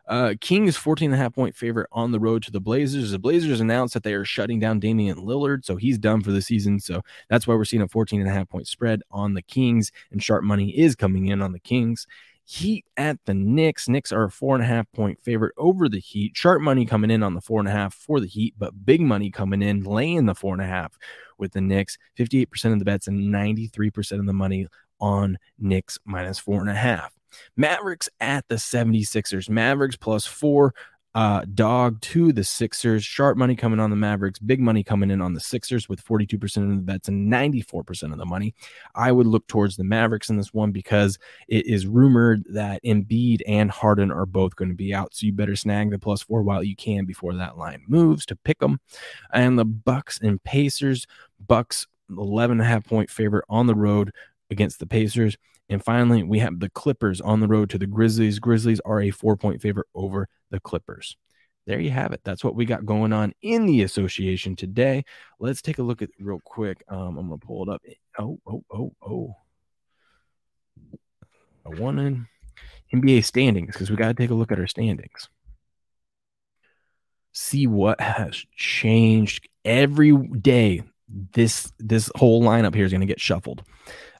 Uh, 0.05 0.33
Kings 0.41 0.75
14 0.75 1.11
and 1.11 1.19
a 1.19 1.23
half 1.23 1.33
point 1.33 1.55
favorite 1.55 1.87
on 1.93 2.11
the 2.11 2.19
road 2.19 2.43
to 2.43 2.51
the 2.51 2.59
Blazers. 2.59 3.11
The 3.11 3.19
Blazers 3.19 3.61
announced 3.61 3.93
that 3.93 4.03
they 4.03 4.13
are 4.13 4.25
shutting 4.25 4.59
down 4.59 4.79
Damian 4.79 5.17
Lillard, 5.17 5.63
so 5.63 5.77
he's 5.77 5.97
done 5.97 6.21
for 6.21 6.31
the 6.31 6.41
season. 6.41 6.79
So 6.79 7.01
that's 7.29 7.47
why 7.47 7.55
we're 7.55 7.63
seeing 7.63 7.81
a 7.81 7.87
14 7.87 8.19
and 8.19 8.29
a 8.29 8.33
half 8.33 8.49
point 8.49 8.67
spread 8.67 9.01
on 9.11 9.33
the 9.33 9.41
Kings, 9.41 9.91
and 10.11 10.21
sharp 10.21 10.43
money 10.43 10.77
is 10.77 10.95
coming 10.95 11.27
in 11.27 11.41
on 11.41 11.53
the 11.53 11.59
Kings. 11.59 12.05
Heat 12.45 12.85
at 12.97 13.17
the 13.25 13.33
Knicks. 13.33 13.87
Knicks 13.87 14.11
are 14.11 14.25
a 14.25 14.29
four 14.29 14.55
and 14.55 14.63
a 14.63 14.67
half 14.67 14.91
point 14.91 15.23
favorite 15.23 15.53
over 15.57 15.87
the 15.87 15.99
Heat. 15.99 16.35
Sharp 16.35 16.61
money 16.61 16.85
coming 16.85 17.09
in 17.09 17.23
on 17.23 17.35
the 17.35 17.41
four 17.41 17.61
and 17.61 17.69
a 17.69 17.71
half 17.71 17.93
for 17.93 18.19
the 18.19 18.27
Heat, 18.27 18.55
but 18.57 18.85
big 18.85 18.99
money 18.99 19.31
coming 19.31 19.61
in 19.61 19.83
laying 19.83 20.25
the 20.25 20.35
four 20.35 20.53
and 20.53 20.61
a 20.61 20.67
half 20.67 20.97
with 21.37 21.53
the 21.53 21.61
Knicks. 21.61 21.97
58% 22.17 22.73
of 22.73 22.79
the 22.79 22.85
bets 22.85 23.07
and 23.07 23.33
93% 23.33 24.19
of 24.19 24.25
the 24.25 24.33
money 24.33 24.67
on 24.99 25.37
Knicks 25.57 25.97
minus 26.03 26.37
four 26.37 26.59
and 26.59 26.69
a 26.69 26.75
half. 26.75 27.13
Mavericks 27.57 28.09
at 28.19 28.47
the 28.47 28.55
76ers. 28.55 29.49
Mavericks 29.49 29.95
plus 29.95 30.25
four. 30.25 30.73
Uh, 31.15 31.45
dog 31.53 32.01
to 32.01 32.33
the 32.33 32.43
Sixers. 32.43 33.03
Sharp 33.03 33.37
money 33.37 33.55
coming 33.55 33.79
on 33.79 33.91
the 33.91 33.95
Mavericks. 33.95 34.39
Big 34.39 34.59
money 34.59 34.83
coming 34.83 35.11
in 35.11 35.21
on 35.21 35.33
the 35.33 35.39
Sixers 35.39 35.87
with 35.87 36.03
42% 36.03 36.43
of 36.63 36.69
the 36.69 36.81
bets 36.81 37.07
and 37.07 37.31
94% 37.31 38.11
of 38.11 38.17
the 38.17 38.25
money. 38.25 38.55
I 38.95 39.11
would 39.11 39.27
look 39.27 39.45
towards 39.47 39.77
the 39.77 39.83
Mavericks 39.83 40.29
in 40.29 40.37
this 40.37 40.53
one 40.55 40.71
because 40.71 41.19
it 41.47 41.67
is 41.67 41.85
rumored 41.85 42.45
that 42.49 42.83
Embiid 42.83 43.41
and 43.47 43.69
Harden 43.69 44.11
are 44.11 44.25
both 44.25 44.55
going 44.55 44.69
to 44.69 44.75
be 44.75 44.91
out. 44.91 45.13
So 45.13 45.27
you 45.27 45.33
better 45.33 45.55
snag 45.55 45.91
the 45.91 45.99
plus 45.99 46.23
four 46.23 46.41
while 46.41 46.63
you 46.63 46.75
can 46.75 47.05
before 47.05 47.35
that 47.35 47.59
line 47.59 47.83
moves 47.87 48.25
to 48.27 48.35
pick 48.35 48.57
them. 48.57 48.79
And 49.31 49.59
the 49.59 49.65
Bucks 49.65 50.19
and 50.19 50.43
Pacers. 50.43 51.05
Bucks 51.45 51.85
11 52.09 52.59
and 52.59 52.61
a 52.61 52.65
half 52.65 52.85
point 52.85 53.09
favorite 53.09 53.45
on 53.49 53.67
the 53.67 53.75
road 53.75 54.11
against 54.49 54.79
the 54.79 54.87
Pacers. 54.87 55.37
And 55.69 55.83
finally, 55.83 56.23
we 56.23 56.39
have 56.39 56.59
the 56.59 56.69
Clippers 56.69 57.21
on 57.21 57.39
the 57.39 57.47
road 57.47 57.69
to 57.71 57.77
the 57.77 57.87
Grizzlies. 57.87 58.39
Grizzlies 58.39 58.81
are 58.81 59.01
a 59.01 59.11
four 59.11 59.37
point 59.37 59.61
favorite 59.61 59.87
over 59.95 60.27
the 60.51 60.59
Clippers. 60.59 61.15
There 61.65 61.79
you 61.79 61.91
have 61.91 62.11
it. 62.11 62.21
That's 62.25 62.43
what 62.43 62.55
we 62.55 62.65
got 62.65 62.85
going 62.85 63.13
on 63.13 63.33
in 63.41 63.65
the 63.65 63.83
association 63.83 64.55
today. 64.55 65.05
Let's 65.39 65.61
take 65.61 65.77
a 65.77 65.83
look 65.83 66.01
at 66.01 66.09
real 66.19 66.41
quick. 66.43 66.83
Um, 66.89 67.17
I'm 67.17 67.29
to 67.29 67.37
pull 67.37 67.63
it 67.63 67.73
up. 67.73 67.81
Oh, 68.19 68.39
oh, 68.45 68.63
oh, 68.71 68.93
oh. 69.01 69.35
I 71.65 71.79
want 71.79 71.99
in 71.99 72.27
NBA 72.93 73.23
standings 73.23 73.71
because 73.71 73.89
we 73.89 73.95
got 73.95 74.09
to 74.09 74.13
take 74.13 74.29
a 74.29 74.35
look 74.35 74.51
at 74.51 74.59
our 74.59 74.67
standings. 74.67 75.29
See 77.31 77.65
what 77.65 78.01
has 78.01 78.45
changed 78.55 79.47
every 79.63 80.15
day. 80.15 80.83
This 81.07 81.71
this 81.79 82.09
whole 82.15 82.41
lineup 82.43 82.73
here 82.73 82.85
is 82.85 82.91
going 82.91 83.01
to 83.01 83.07
get 83.07 83.19
shuffled 83.19 83.63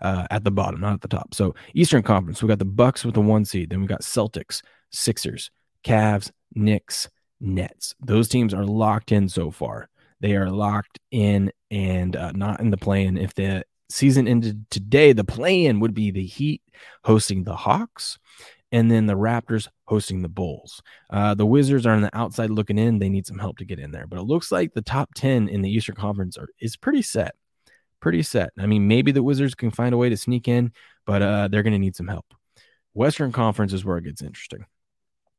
uh, 0.01 0.27
at 0.29 0.43
the 0.43 0.51
bottom, 0.51 0.81
not 0.81 0.93
at 0.93 1.01
the 1.01 1.07
top. 1.07 1.33
So 1.33 1.55
Eastern 1.73 2.03
Conference, 2.03 2.41
we 2.41 2.49
got 2.49 2.59
the 2.59 2.65
Bucks 2.65 3.05
with 3.05 3.15
the 3.15 3.21
one 3.21 3.45
seed. 3.45 3.69
Then 3.69 3.81
we 3.81 3.87
got 3.87 4.01
Celtics, 4.01 4.61
Sixers, 4.91 5.49
Cavs, 5.83 6.31
Knicks, 6.53 7.09
Nets. 7.39 7.95
Those 7.99 8.27
teams 8.27 8.53
are 8.53 8.65
locked 8.65 9.11
in 9.11 9.29
so 9.29 9.51
far. 9.51 9.89
They 10.19 10.35
are 10.35 10.49
locked 10.49 10.99
in 11.11 11.51
and 11.71 12.15
uh, 12.15 12.31
not 12.31 12.59
in 12.59 12.69
the 12.69 12.77
play-in. 12.77 13.17
If 13.17 13.33
the 13.33 13.65
season 13.89 14.27
ended 14.27 14.65
today, 14.69 15.13
the 15.13 15.23
play-in 15.23 15.79
would 15.81 15.93
be 15.93 16.11
the 16.11 16.25
Heat 16.25 16.61
hosting 17.03 17.43
the 17.43 17.55
Hawks, 17.55 18.17
and 18.73 18.91
then 18.91 19.05
the 19.05 19.13
Raptors 19.13 19.69
hosting 19.85 20.21
the 20.21 20.27
Bulls. 20.27 20.81
Uh, 21.09 21.33
the 21.33 21.45
Wizards 21.45 21.85
are 21.85 21.93
on 21.93 22.01
the 22.01 22.17
outside 22.17 22.49
looking 22.49 22.77
in. 22.77 22.99
They 22.99 23.07
need 23.07 23.25
some 23.25 23.39
help 23.39 23.57
to 23.59 23.65
get 23.65 23.79
in 23.79 23.91
there, 23.91 24.07
but 24.07 24.19
it 24.19 24.23
looks 24.23 24.51
like 24.51 24.73
the 24.73 24.81
top 24.81 25.13
ten 25.15 25.47
in 25.47 25.61
the 25.61 25.71
Eastern 25.71 25.95
Conference 25.95 26.37
are 26.37 26.49
is 26.59 26.75
pretty 26.75 27.01
set 27.01 27.35
pretty 28.03 28.21
set. 28.21 28.49
I 28.59 28.65
mean, 28.65 28.85
maybe 28.85 29.13
the 29.13 29.23
Wizards 29.23 29.55
can 29.55 29.71
find 29.71 29.93
a 29.93 29.97
way 29.97 30.09
to 30.09 30.17
sneak 30.17 30.49
in, 30.49 30.73
but 31.05 31.21
uh, 31.21 31.47
they're 31.47 31.63
going 31.63 31.71
to 31.71 31.79
need 31.79 31.95
some 31.95 32.09
help. 32.09 32.25
Western 32.93 33.31
Conference 33.31 33.71
is 33.71 33.85
where 33.85 33.97
it 33.97 34.03
gets 34.03 34.21
interesting. 34.21 34.65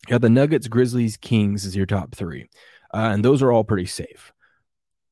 You 0.08 0.12
got 0.12 0.22
the 0.22 0.30
Nuggets, 0.30 0.66
Grizzlies, 0.66 1.18
Kings 1.18 1.66
is 1.66 1.76
your 1.76 1.84
top 1.84 2.14
three, 2.14 2.48
uh, 2.94 3.10
and 3.12 3.22
those 3.22 3.42
are 3.42 3.52
all 3.52 3.64
pretty 3.64 3.84
safe. 3.84 4.32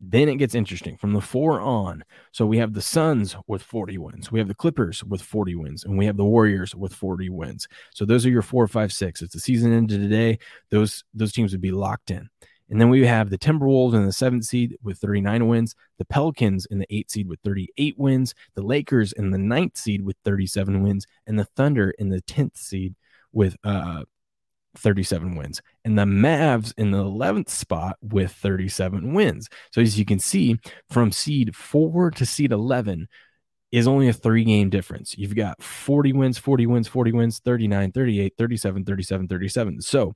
Then 0.04 0.28
it 0.28 0.36
gets 0.36 0.56
interesting 0.56 0.96
from 0.96 1.12
the 1.12 1.20
four 1.20 1.60
on. 1.60 2.04
So 2.32 2.44
we 2.44 2.58
have 2.58 2.74
the 2.74 2.82
Suns 2.82 3.36
with 3.46 3.62
40 3.62 3.98
wins, 3.98 4.32
we 4.32 4.40
have 4.40 4.48
the 4.48 4.54
Clippers 4.54 5.04
with 5.04 5.22
40 5.22 5.54
wins, 5.54 5.84
and 5.84 5.96
we 5.96 6.06
have 6.06 6.16
the 6.16 6.24
Warriors 6.24 6.74
with 6.74 6.92
40 6.92 7.30
wins. 7.30 7.68
So 7.94 8.04
those 8.04 8.26
are 8.26 8.30
your 8.30 8.42
four, 8.42 8.66
five, 8.66 8.92
six. 8.92 9.22
If 9.22 9.30
the 9.30 9.38
season 9.38 9.72
ended 9.72 10.00
today. 10.00 10.38
Those 10.70 11.04
those 11.14 11.32
teams 11.32 11.52
would 11.52 11.60
be 11.60 11.70
locked 11.70 12.10
in. 12.10 12.28
And 12.70 12.80
then 12.80 12.88
we 12.88 13.04
have 13.06 13.28
the 13.28 13.38
Timberwolves 13.38 13.94
in 13.94 14.06
the 14.06 14.12
seventh 14.12 14.44
seed 14.44 14.78
with 14.82 14.96
39 14.98 15.46
wins, 15.46 15.74
the 15.98 16.06
Pelicans 16.06 16.66
in 16.66 16.78
the 16.78 16.86
eighth 16.88 17.10
seed 17.10 17.28
with 17.28 17.38
38 17.44 17.98
wins, 17.98 18.34
the 18.54 18.62
Lakers 18.62 19.12
in 19.12 19.30
the 19.30 19.38
ninth 19.38 19.76
seed 19.76 20.02
with 20.02 20.16
37 20.24 20.82
wins, 20.82 21.06
and 21.26 21.38
the 21.38 21.44
Thunder 21.44 21.90
in 21.98 22.08
the 22.08 22.22
10th 22.22 22.56
seed 22.56 22.94
with 23.30 23.56
uh, 23.62 24.04
37 24.76 25.36
wins, 25.36 25.60
and 25.84 25.98
the 25.98 26.04
Mavs 26.04 26.72
in 26.76 26.90
the 26.90 27.02
11th 27.02 27.48
spot 27.50 27.96
with 28.02 28.32
37 28.32 29.12
wins. 29.12 29.48
So, 29.72 29.80
as 29.80 29.98
you 29.98 30.04
can 30.04 30.18
see, 30.18 30.58
from 30.90 31.12
seed 31.12 31.54
four 31.54 32.10
to 32.12 32.26
seed 32.26 32.52
11 32.52 33.08
is 33.70 33.88
only 33.88 34.08
a 34.08 34.12
three 34.12 34.44
game 34.44 34.70
difference. 34.70 35.16
You've 35.16 35.34
got 35.34 35.62
40 35.62 36.12
wins, 36.12 36.38
40 36.38 36.66
wins, 36.66 36.88
40 36.88 37.12
wins, 37.12 37.38
39, 37.40 37.92
38, 37.92 38.34
37, 38.36 38.84
37, 38.84 39.28
37. 39.28 39.80
So, 39.80 40.14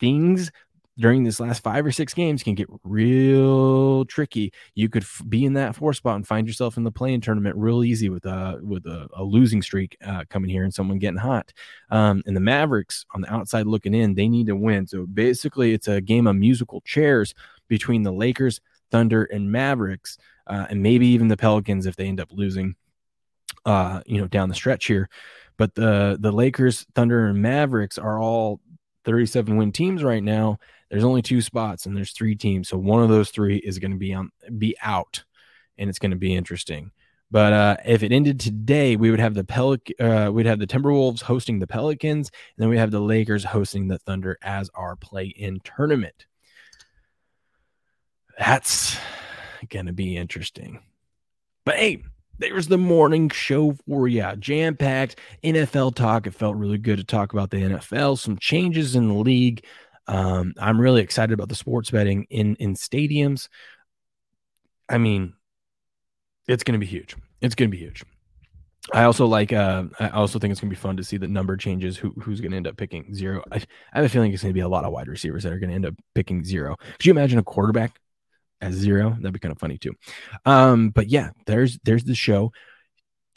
things 0.00 0.50
during 0.98 1.22
this 1.22 1.38
last 1.38 1.62
five 1.62 1.86
or 1.86 1.92
six 1.92 2.12
games 2.12 2.42
can 2.42 2.54
get 2.54 2.68
real 2.82 4.04
tricky. 4.06 4.52
You 4.74 4.88
could 4.88 5.04
f- 5.04 5.22
be 5.28 5.44
in 5.44 5.52
that 5.52 5.76
four 5.76 5.92
spot 5.92 6.16
and 6.16 6.26
find 6.26 6.46
yourself 6.46 6.76
in 6.76 6.82
the 6.82 6.90
play-in 6.90 7.20
tournament 7.20 7.56
real 7.56 7.84
easy 7.84 8.08
with 8.08 8.24
a 8.24 8.58
with 8.60 8.84
a, 8.86 9.08
a 9.14 9.22
losing 9.22 9.62
streak 9.62 9.96
uh, 10.04 10.24
coming 10.28 10.50
here 10.50 10.64
and 10.64 10.74
someone 10.74 10.98
getting 10.98 11.18
hot. 11.18 11.52
Um, 11.90 12.22
and 12.26 12.34
the 12.34 12.40
Mavericks 12.40 13.06
on 13.14 13.20
the 13.20 13.32
outside 13.32 13.66
looking 13.66 13.94
in, 13.94 14.14
they 14.14 14.28
need 14.28 14.48
to 14.48 14.56
win. 14.56 14.86
So 14.88 15.06
basically, 15.06 15.72
it's 15.72 15.86
a 15.88 16.00
game 16.00 16.26
of 16.26 16.34
musical 16.34 16.80
chairs 16.80 17.32
between 17.68 18.02
the 18.02 18.12
Lakers, 18.12 18.60
Thunder, 18.90 19.24
and 19.24 19.52
Mavericks, 19.52 20.18
uh, 20.48 20.66
and 20.68 20.82
maybe 20.82 21.06
even 21.08 21.28
the 21.28 21.36
Pelicans 21.36 21.86
if 21.86 21.94
they 21.94 22.06
end 22.06 22.20
up 22.20 22.32
losing. 22.32 22.74
Uh, 23.64 24.00
you 24.06 24.20
know, 24.20 24.26
down 24.26 24.48
the 24.48 24.54
stretch 24.54 24.86
here, 24.86 25.08
but 25.58 25.74
the 25.74 26.16
the 26.18 26.32
Lakers, 26.32 26.86
Thunder, 26.94 27.26
and 27.26 27.42
Mavericks 27.42 27.98
are 27.98 28.18
all 28.18 28.60
37 29.04 29.56
win 29.56 29.72
teams 29.72 30.02
right 30.02 30.22
now 30.22 30.58
there's 30.90 31.04
only 31.04 31.22
two 31.22 31.40
spots 31.40 31.86
and 31.86 31.96
there's 31.96 32.12
three 32.12 32.34
teams. 32.34 32.68
So 32.68 32.78
one 32.78 33.02
of 33.02 33.08
those 33.08 33.30
three 33.30 33.56
is 33.56 33.78
going 33.78 33.90
to 33.90 33.98
be 33.98 34.14
on 34.14 34.30
be 34.58 34.76
out 34.82 35.24
and 35.76 35.88
it's 35.88 35.98
going 35.98 36.10
to 36.10 36.16
be 36.16 36.34
interesting. 36.34 36.90
But 37.30 37.52
uh, 37.52 37.76
if 37.84 38.02
it 38.02 38.12
ended 38.12 38.40
today, 38.40 38.96
we 38.96 39.10
would 39.10 39.20
have 39.20 39.34
the 39.34 39.44
Pelic- 39.44 39.92
uh, 40.00 40.32
we'd 40.32 40.46
have 40.46 40.58
the 40.58 40.66
Timberwolves 40.66 41.20
hosting 41.20 41.58
the 41.58 41.66
Pelicans, 41.66 42.30
and 42.30 42.62
then 42.62 42.70
we 42.70 42.78
have 42.78 42.90
the 42.90 43.00
Lakers 43.00 43.44
hosting 43.44 43.86
the 43.86 43.98
Thunder 43.98 44.38
as 44.42 44.70
our 44.74 44.96
play-in 44.96 45.60
tournament. 45.62 46.26
That's 48.38 48.96
gonna 49.68 49.92
be 49.92 50.16
interesting. 50.16 50.82
But 51.66 51.76
hey, 51.76 52.02
there's 52.38 52.68
the 52.68 52.78
morning 52.78 53.28
show 53.28 53.76
for 53.86 54.08
you. 54.08 54.24
Jam 54.36 54.76
packed 54.76 55.18
NFL 55.44 55.96
talk. 55.96 56.26
It 56.26 56.34
felt 56.34 56.56
really 56.56 56.78
good 56.78 56.98
to 56.98 57.04
talk 57.04 57.34
about 57.34 57.50
the 57.50 57.58
NFL, 57.58 58.18
some 58.18 58.38
changes 58.38 58.94
in 58.94 59.08
the 59.08 59.14
league, 59.14 59.64
um, 60.08 60.54
I'm 60.58 60.80
really 60.80 61.02
excited 61.02 61.32
about 61.32 61.48
the 61.48 61.54
sports 61.54 61.90
betting 61.90 62.26
in 62.30 62.56
in 62.56 62.74
stadiums. 62.74 63.48
I 64.88 64.98
mean, 64.98 65.34
it's 66.48 66.64
going 66.64 66.80
to 66.80 66.84
be 66.84 66.90
huge. 66.90 67.14
It's 67.40 67.54
going 67.54 67.70
to 67.70 67.76
be 67.76 67.82
huge. 67.82 68.02
I 68.92 69.04
also 69.04 69.26
like. 69.26 69.52
Uh, 69.52 69.84
I 70.00 70.08
also 70.08 70.38
think 70.38 70.50
it's 70.50 70.60
going 70.60 70.70
to 70.70 70.76
be 70.76 70.80
fun 70.80 70.96
to 70.96 71.04
see 71.04 71.18
the 71.18 71.28
number 71.28 71.58
changes. 71.58 71.98
Who 71.98 72.10
who's 72.22 72.40
going 72.40 72.52
to 72.52 72.56
end 72.56 72.66
up 72.66 72.78
picking 72.78 73.14
zero? 73.14 73.44
I, 73.52 73.56
I 73.56 73.98
have 73.98 74.04
a 74.06 74.08
feeling 74.08 74.32
it's 74.32 74.42
going 74.42 74.50
to 74.50 74.58
be 74.58 74.60
a 74.60 74.68
lot 74.68 74.84
of 74.84 74.92
wide 74.92 75.08
receivers 75.08 75.42
that 75.42 75.52
are 75.52 75.58
going 75.58 75.70
to 75.70 75.76
end 75.76 75.86
up 75.86 75.94
picking 76.14 76.42
zero. 76.42 76.76
Could 76.76 77.06
you 77.06 77.12
imagine 77.12 77.38
a 77.38 77.44
quarterback 77.44 78.00
as 78.62 78.74
zero? 78.74 79.10
That'd 79.10 79.34
be 79.34 79.40
kind 79.40 79.52
of 79.52 79.58
funny 79.58 79.76
too. 79.76 79.92
Um, 80.46 80.88
but 80.88 81.08
yeah, 81.08 81.30
there's 81.46 81.78
there's 81.84 82.04
the 82.04 82.14
show. 82.14 82.52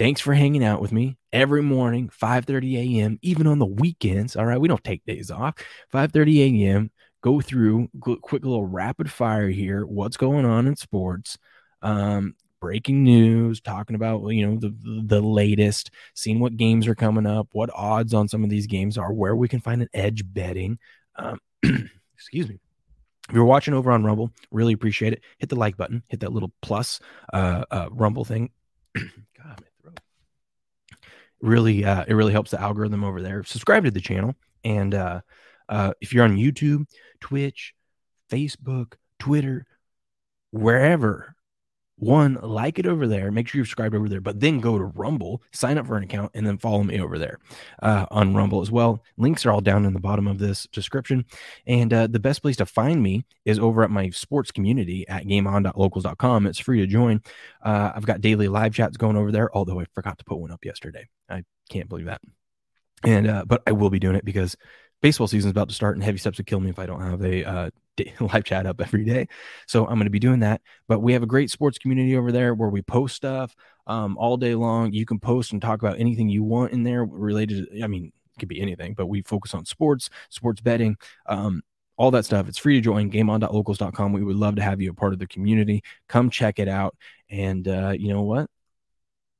Thanks 0.01 0.19
for 0.19 0.33
hanging 0.33 0.63
out 0.63 0.81
with 0.81 0.91
me 0.91 1.15
every 1.31 1.61
morning 1.61 2.09
5.30 2.09 2.97
a.m 2.97 3.19
even 3.21 3.45
on 3.45 3.59
the 3.59 3.67
weekends 3.67 4.35
all 4.35 4.47
right? 4.47 4.59
We 4.59 4.67
don't 4.67 4.83
take 4.83 5.05
days 5.05 5.29
off. 5.29 5.53
5.30 5.93 6.63
a.m 6.63 6.91
go 7.21 7.39
through 7.39 7.87
quick 7.99 8.43
little 8.43 8.65
rapid 8.65 9.11
fire 9.11 9.49
here 9.49 9.85
what's 9.85 10.17
going 10.17 10.43
on 10.43 10.65
in 10.65 10.75
sports 10.75 11.37
um, 11.83 12.33
breaking 12.59 13.03
news 13.03 13.61
talking 13.61 13.95
about 13.95 14.27
you 14.29 14.47
know 14.47 14.57
the 14.59 14.75
the 15.05 15.21
latest 15.21 15.91
seeing 16.15 16.39
what 16.39 16.57
games 16.57 16.87
are 16.87 16.95
coming 16.95 17.27
up 17.27 17.49
what 17.51 17.69
odds 17.75 18.15
on 18.15 18.27
some 18.27 18.43
of 18.43 18.49
these 18.49 18.65
games 18.65 18.97
are 18.97 19.13
where 19.13 19.35
we 19.35 19.47
can 19.47 19.59
find 19.59 19.83
an 19.83 19.89
edge 19.93 20.23
betting 20.33 20.79
um, 21.17 21.37
excuse 22.15 22.49
me. 22.49 22.57
If 23.29 23.35
you're 23.35 23.45
watching 23.45 23.75
over 23.75 23.91
on 23.91 24.03
rumble 24.03 24.31
really 24.49 24.73
appreciate 24.73 25.13
it. 25.13 25.21
Hit 25.37 25.49
the 25.49 25.55
like 25.55 25.77
button 25.77 26.01
hit 26.07 26.21
that 26.21 26.33
little 26.33 26.51
plus 26.63 26.99
uh, 27.33 27.65
uh 27.69 27.89
rumble 27.91 28.25
thing 28.25 28.49
really 31.41 31.85
uh, 31.85 32.05
it 32.07 32.13
really 32.13 32.33
helps 32.33 32.51
the 32.51 32.61
algorithm 32.61 33.03
over 33.03 33.21
there. 33.21 33.43
Subscribe 33.43 33.83
to 33.85 33.91
the 33.91 34.01
channel 34.01 34.35
and 34.63 34.93
uh, 34.93 35.21
uh, 35.69 35.93
if 36.01 36.13
you're 36.13 36.23
on 36.23 36.37
youtube 36.37 36.85
twitch 37.19 37.73
facebook 38.29 38.93
twitter 39.19 39.65
wherever 40.51 41.35
one 42.01 42.37
like 42.41 42.79
it 42.79 42.87
over 42.87 43.07
there 43.07 43.31
make 43.31 43.47
sure 43.47 43.59
you're 43.59 43.65
subscribed 43.65 43.93
over 43.93 44.09
there 44.09 44.19
but 44.19 44.39
then 44.39 44.59
go 44.59 44.77
to 44.77 44.85
rumble 44.85 45.41
sign 45.51 45.77
up 45.77 45.85
for 45.85 45.97
an 45.97 46.03
account 46.03 46.31
and 46.33 46.45
then 46.45 46.57
follow 46.57 46.83
me 46.83 46.99
over 46.99 47.17
there 47.17 47.37
uh, 47.81 48.05
on 48.11 48.33
rumble 48.33 48.61
as 48.61 48.71
well. 48.71 49.03
Links 49.17 49.45
are 49.45 49.51
all 49.51 49.61
down 49.61 49.85
in 49.85 49.93
the 49.93 49.99
bottom 49.99 50.27
of 50.27 50.39
this 50.39 50.67
description. 50.71 51.25
And 51.67 51.93
uh, 51.93 52.07
the 52.07 52.19
best 52.19 52.41
place 52.41 52.57
to 52.57 52.65
find 52.65 53.01
me 53.01 53.25
is 53.45 53.59
over 53.59 53.83
at 53.83 53.91
my 53.91 54.09
sports 54.09 54.51
community 54.51 55.07
at 55.07 55.25
gameon.locals.com 55.25 56.47
it's 56.47 56.59
free 56.59 56.79
to 56.79 56.87
join. 56.87 57.21
Uh, 57.61 57.91
i've 57.95 58.05
got 58.05 58.21
daily 58.21 58.47
live 58.47 58.73
chats 58.73 58.97
going 58.97 59.15
over 59.15 59.31
there 59.31 59.55
although 59.55 59.79
i 59.79 59.85
forgot 59.93 60.17
to 60.17 60.25
put 60.25 60.37
one 60.37 60.51
up 60.51 60.65
yesterday. 60.65 61.07
I 61.29 61.43
can't 61.69 61.89
believe 61.89 62.07
that. 62.07 62.21
And 63.03 63.27
uh, 63.27 63.45
but 63.45 63.61
i 63.67 63.71
will 63.71 63.89
be 63.89 63.99
doing 63.99 64.15
it 64.15 64.25
because 64.25 64.55
baseball 65.01 65.27
season 65.27 65.49
is 65.49 65.51
about 65.51 65.69
to 65.69 65.75
start 65.75 65.95
and 65.95 66.03
heavy 66.03 66.17
steps 66.17 66.37
would 66.37 66.45
kill 66.45 66.59
me 66.59 66.69
if 66.69 66.77
i 66.77 66.85
don't 66.85 67.01
have 67.01 67.23
a 67.23 67.43
uh, 67.43 67.69
live 68.19 68.43
chat 68.43 68.65
up 68.65 68.81
every 68.81 69.03
day. 69.03 69.27
So 69.67 69.85
I'm 69.85 69.95
going 69.95 70.05
to 70.05 70.11
be 70.11 70.19
doing 70.19 70.39
that. 70.39 70.61
But 70.87 70.99
we 70.99 71.13
have 71.13 71.23
a 71.23 71.27
great 71.27 71.51
sports 71.51 71.77
community 71.77 72.15
over 72.15 72.31
there 72.31 72.53
where 72.53 72.69
we 72.69 72.81
post 72.81 73.15
stuff 73.15 73.55
um, 73.87 74.17
all 74.17 74.37
day 74.37 74.55
long. 74.55 74.93
You 74.93 75.05
can 75.05 75.19
post 75.19 75.51
and 75.51 75.61
talk 75.61 75.81
about 75.81 75.99
anything 75.99 76.29
you 76.29 76.43
want 76.43 76.71
in 76.71 76.83
there 76.83 77.05
related. 77.05 77.67
To, 77.71 77.83
I 77.83 77.87
mean, 77.87 78.05
it 78.05 78.39
could 78.39 78.49
be 78.49 78.61
anything, 78.61 78.93
but 78.93 79.07
we 79.07 79.21
focus 79.21 79.53
on 79.53 79.65
sports, 79.65 80.09
sports 80.29 80.61
betting, 80.61 80.97
um, 81.25 81.61
all 81.97 82.11
that 82.11 82.25
stuff. 82.25 82.47
It's 82.47 82.57
free 82.57 82.75
to 82.75 82.81
join 82.81 83.11
gameon.locals.com. 83.11 84.13
We 84.13 84.23
would 84.23 84.35
love 84.35 84.55
to 84.55 84.61
have 84.61 84.81
you 84.81 84.89
a 84.89 84.93
part 84.93 85.13
of 85.13 85.19
the 85.19 85.27
community. 85.27 85.83
Come 86.07 86.29
check 86.29 86.59
it 86.59 86.67
out. 86.67 86.95
And 87.29 87.67
uh, 87.67 87.93
you 87.97 88.09
know 88.09 88.23
what? 88.23 88.49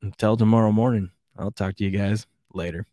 Until 0.02 0.38
tomorrow 0.38 0.72
morning, 0.72 1.12
I'll 1.38 1.52
talk 1.52 1.76
to 1.78 1.84
you 1.84 1.92
guys 1.92 2.28
later. 2.54 2.86